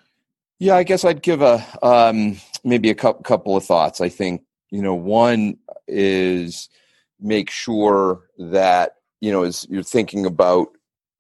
Yeah, 0.59 0.77
I 0.77 0.85
guess 0.85 1.05
I'd 1.05 1.23
give 1.23 1.43
a 1.43 1.65
um, 1.83 2.39
maybe 2.65 2.89
a 2.89 2.95
couple 2.95 3.57
of 3.57 3.65
thoughts. 3.65 4.01
I 4.01 4.09
think 4.09 4.43
you 4.71 4.81
know 4.81 4.95
one 4.95 5.59
is 5.87 6.69
make 7.21 7.51
sure 7.51 8.23
that 8.39 8.97
you 9.21 9.33
know 9.33 9.43
as 9.43 9.67
you're 9.69 9.83
thinking 9.83 10.27
about 10.27 10.69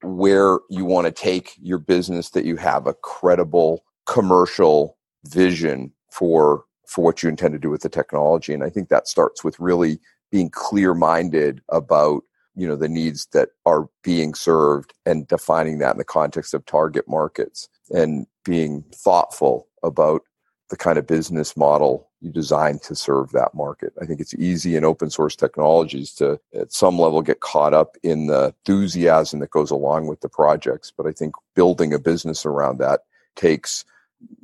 where 0.02 0.58
you 0.68 0.84
want 0.84 1.06
to 1.06 1.12
take 1.12 1.54
your 1.60 1.78
business 1.78 2.30
that 2.30 2.44
you 2.44 2.56
have 2.56 2.86
a 2.86 2.94
credible 2.94 3.84
commercial 4.06 4.96
vision 5.26 5.92
for 6.10 6.64
for 6.86 7.04
what 7.04 7.22
you 7.22 7.28
intend 7.28 7.52
to 7.52 7.58
do 7.58 7.70
with 7.70 7.82
the 7.82 7.88
technology. 7.88 8.54
And 8.54 8.62
i 8.62 8.70
think 8.70 8.88
that 8.88 9.08
starts 9.08 9.42
with 9.42 9.58
really 9.58 9.98
being 10.30 10.50
clear 10.50 10.94
minded 10.94 11.60
about 11.68 12.22
you 12.54 12.66
know 12.66 12.76
the 12.76 12.88
needs 12.88 13.26
that 13.32 13.50
are 13.64 13.88
being 14.02 14.34
served 14.34 14.94
and 15.04 15.28
defining 15.28 15.78
that 15.78 15.92
in 15.92 15.98
the 15.98 16.04
context 16.04 16.54
of 16.54 16.64
target 16.66 17.06
markets 17.08 17.68
and 17.90 18.26
being 18.44 18.84
thoughtful 18.94 19.68
about 19.82 20.22
the 20.68 20.76
kind 20.76 20.98
of 20.98 21.06
business 21.06 21.56
model 21.56 22.08
you 22.20 22.30
design 22.30 22.78
to 22.80 22.94
serve 22.94 23.30
that 23.32 23.54
market. 23.54 23.92
I 24.00 24.06
think 24.06 24.20
it's 24.20 24.34
easy 24.34 24.74
in 24.74 24.84
open 24.84 25.10
source 25.10 25.36
technologies 25.36 26.12
to, 26.14 26.40
at 26.54 26.72
some 26.72 26.98
level, 26.98 27.22
get 27.22 27.40
caught 27.40 27.74
up 27.74 27.96
in 28.02 28.26
the 28.26 28.54
enthusiasm 28.66 29.40
that 29.40 29.50
goes 29.50 29.70
along 29.70 30.06
with 30.06 30.20
the 30.20 30.28
projects. 30.28 30.92
But 30.96 31.06
I 31.06 31.12
think 31.12 31.34
building 31.54 31.92
a 31.92 31.98
business 31.98 32.44
around 32.44 32.78
that 32.78 33.02
takes, 33.36 33.84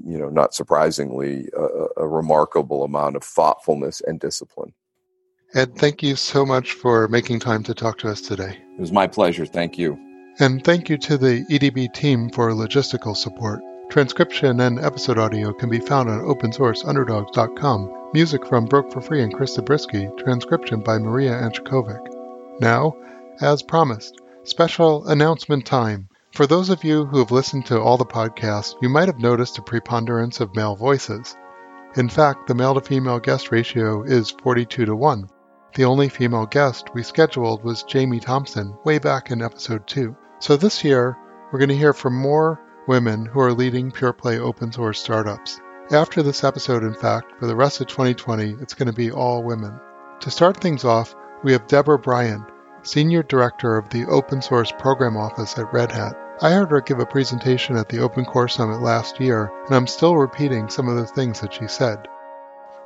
you 0.05 0.19
know, 0.19 0.29
not 0.29 0.55
surprisingly, 0.55 1.49
a, 1.57 2.03
a 2.03 2.07
remarkable 2.07 2.85
amount 2.85 3.17
of 3.17 3.25
thoughtfulness 3.25 4.01
and 4.07 4.21
discipline. 4.21 4.75
Ed, 5.55 5.77
thank 5.77 6.03
you 6.03 6.17
so 6.17 6.47
much 6.47 6.73
for 6.73 7.09
making 7.09 7.41
time 7.41 7.63
to 7.65 7.75
talk 7.75 7.99
to 7.99 8.09
us 8.09 8.21
today. 8.21 8.59
It 8.77 8.81
was 8.81 8.93
my 8.93 9.07
pleasure. 9.07 9.45
Thank 9.45 9.77
you. 9.77 9.99
And 10.39 10.65
thank 10.65 10.89
you 10.89 10.97
to 10.99 11.19
the 11.19 11.45
EDB 11.51 11.93
team 11.93 12.31
for 12.31 12.51
logistical 12.53 13.15
support. 13.17 13.61
Transcription 13.93 14.61
and 14.61 14.79
episode 14.79 15.19
audio 15.19 15.53
can 15.53 15.69
be 15.69 15.79
found 15.79 16.09
on 16.09 16.23
opensourceunderdogs.com. 16.23 18.11
Music 18.15 18.47
from 18.47 18.65
Broke 18.65 18.91
for 18.91 19.03
Free 19.03 19.23
and 19.23 19.35
Chris 19.35 19.53
Zabriskie. 19.53 20.09
Transcription 20.17 20.81
by 20.81 20.97
Maria 20.97 21.33
Anchikovic. 21.33 22.01
Now, 22.59 22.97
as 23.43 23.63
promised, 23.63 24.19
special 24.45 25.07
announcement 25.09 25.67
time. 25.67 26.09
For 26.33 26.47
those 26.47 26.71
of 26.71 26.85
you 26.85 27.05
who 27.05 27.19
have 27.19 27.31
listened 27.31 27.67
to 27.67 27.83
all 27.83 27.99
the 27.99 28.07
podcasts, 28.07 28.77
you 28.81 28.89
might 28.89 29.09
have 29.09 29.19
noticed 29.19 29.59
a 29.59 29.63
preponderance 29.63 30.41
of 30.41 30.57
male 30.57 30.75
voices. 30.75 31.37
In 31.95 32.09
fact, 32.09 32.47
the 32.47 32.55
male 32.55 32.73
to 32.73 32.81
female 32.81 33.21
guest 33.21 33.53
ratio 33.53 34.05
is 34.05 34.31
42 34.31 34.87
to 34.87 34.97
1. 34.97 35.29
The 35.75 35.85
only 35.85 36.09
female 36.09 36.47
guest 36.47 36.89
we 36.95 37.03
scheduled 37.03 37.63
was 37.63 37.83
Jamie 37.83 38.21
Thompson 38.21 38.75
way 38.87 38.99
back 38.99 39.31
in 39.31 39.43
episode 39.43 39.87
2. 39.87 40.17
So 40.39 40.57
this 40.57 40.83
year, 40.83 41.19
we're 41.53 41.59
going 41.59 41.69
to 41.69 41.77
hear 41.77 41.93
from 41.93 42.17
more 42.17 42.59
women 42.87 43.27
who 43.27 43.41
are 43.41 43.53
leading 43.53 43.91
pure 43.91 44.13
play 44.13 44.39
open 44.39 44.73
source 44.73 45.01
startups. 45.01 45.61
After 45.91 46.23
this 46.23 46.43
episode, 46.43 46.85
in 46.85 46.95
fact, 46.95 47.39
for 47.39 47.47
the 47.47 47.57
rest 47.57 47.81
of 47.81 47.87
2020, 47.87 48.57
it's 48.61 48.75
going 48.75 48.87
to 48.87 48.93
be 48.93 49.11
all 49.11 49.43
women. 49.43 49.79
To 50.21 50.31
start 50.31 50.57
things 50.57 50.85
off, 50.85 51.15
we 51.43 51.53
have 51.53 51.67
Deborah 51.67 51.99
Bryant, 51.99 52.45
Senior 52.83 53.23
Director 53.23 53.77
of 53.77 53.89
the 53.91 54.07
Open 54.07 54.41
Source 54.41 54.73
Program 54.79 55.17
Office 55.17 55.59
at 55.59 55.73
Red 55.73 55.93
Hat. 55.93 56.17
I 56.41 56.53
heard 56.53 56.71
her 56.71 56.81
give 56.81 56.99
a 56.99 57.07
presentation 57.07 57.77
at 57.77 57.89
the 57.89 58.01
Open 58.01 58.25
Core 58.25 58.49
Summit 58.49 58.81
last 58.81 59.21
year, 59.21 59.53
and 59.67 59.75
I'm 59.75 59.87
still 59.87 60.17
repeating 60.17 60.69
some 60.69 60.89
of 60.89 60.97
the 60.97 61.07
things 61.07 61.41
that 61.41 61.53
she 61.53 61.69
said. 61.69 62.09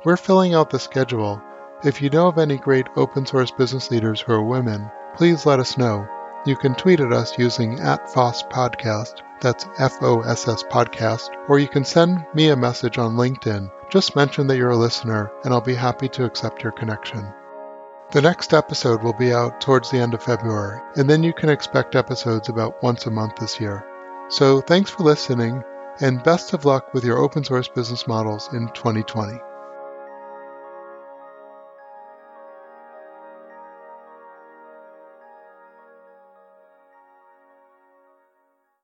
We're 0.03 0.17
filling 0.17 0.53
out 0.53 0.69
the 0.69 0.79
schedule. 0.79 1.41
If 1.83 2.01
you 2.01 2.09
know 2.09 2.27
of 2.27 2.37
any 2.37 2.57
great 2.57 2.87
open 2.95 3.25
source 3.25 3.51
business 3.51 3.89
leaders 3.89 4.21
who 4.21 4.33
are 4.33 4.43
women, 4.43 4.89
please 5.15 5.45
let 5.45 5.59
us 5.59 5.77
know. 5.77 6.07
You 6.45 6.55
can 6.55 6.75
tweet 6.75 6.99
at 6.99 7.13
us 7.13 7.37
using 7.37 7.79
at 7.79 8.11
FOSS 8.11 8.43
Podcast 8.43 9.21
that's 9.41 9.65
FOSS 9.77 10.63
Podcast, 10.63 11.29
or 11.47 11.59
you 11.59 11.67
can 11.67 11.85
send 11.85 12.25
me 12.33 12.49
a 12.49 12.55
message 12.55 12.97
on 12.97 13.15
LinkedIn. 13.15 13.71
Just 13.89 14.15
mention 14.15 14.47
that 14.47 14.57
you're 14.57 14.71
a 14.71 14.77
listener, 14.77 15.31
and 15.43 15.53
I'll 15.53 15.61
be 15.61 15.75
happy 15.75 16.09
to 16.09 16.25
accept 16.25 16.63
your 16.63 16.71
connection. 16.71 17.25
The 18.11 18.21
next 18.21 18.53
episode 18.53 19.03
will 19.03 19.13
be 19.13 19.33
out 19.33 19.59
towards 19.59 19.91
the 19.91 19.99
end 19.99 20.13
of 20.13 20.23
February, 20.23 20.79
and 20.95 21.09
then 21.09 21.23
you 21.23 21.33
can 21.33 21.49
expect 21.49 21.95
episodes 21.95 22.49
about 22.49 22.81
once 22.81 23.05
a 23.05 23.11
month 23.11 23.35
this 23.35 23.59
year. 23.59 23.85
So 24.29 24.61
thanks 24.61 24.89
for 24.89 25.03
listening, 25.03 25.63
and 26.01 26.23
best 26.23 26.53
of 26.53 26.65
luck 26.65 26.93
with 26.93 27.03
your 27.03 27.17
open 27.17 27.43
source 27.43 27.67
business 27.67 28.07
models 28.07 28.49
in 28.53 28.67
2020. 28.69 29.39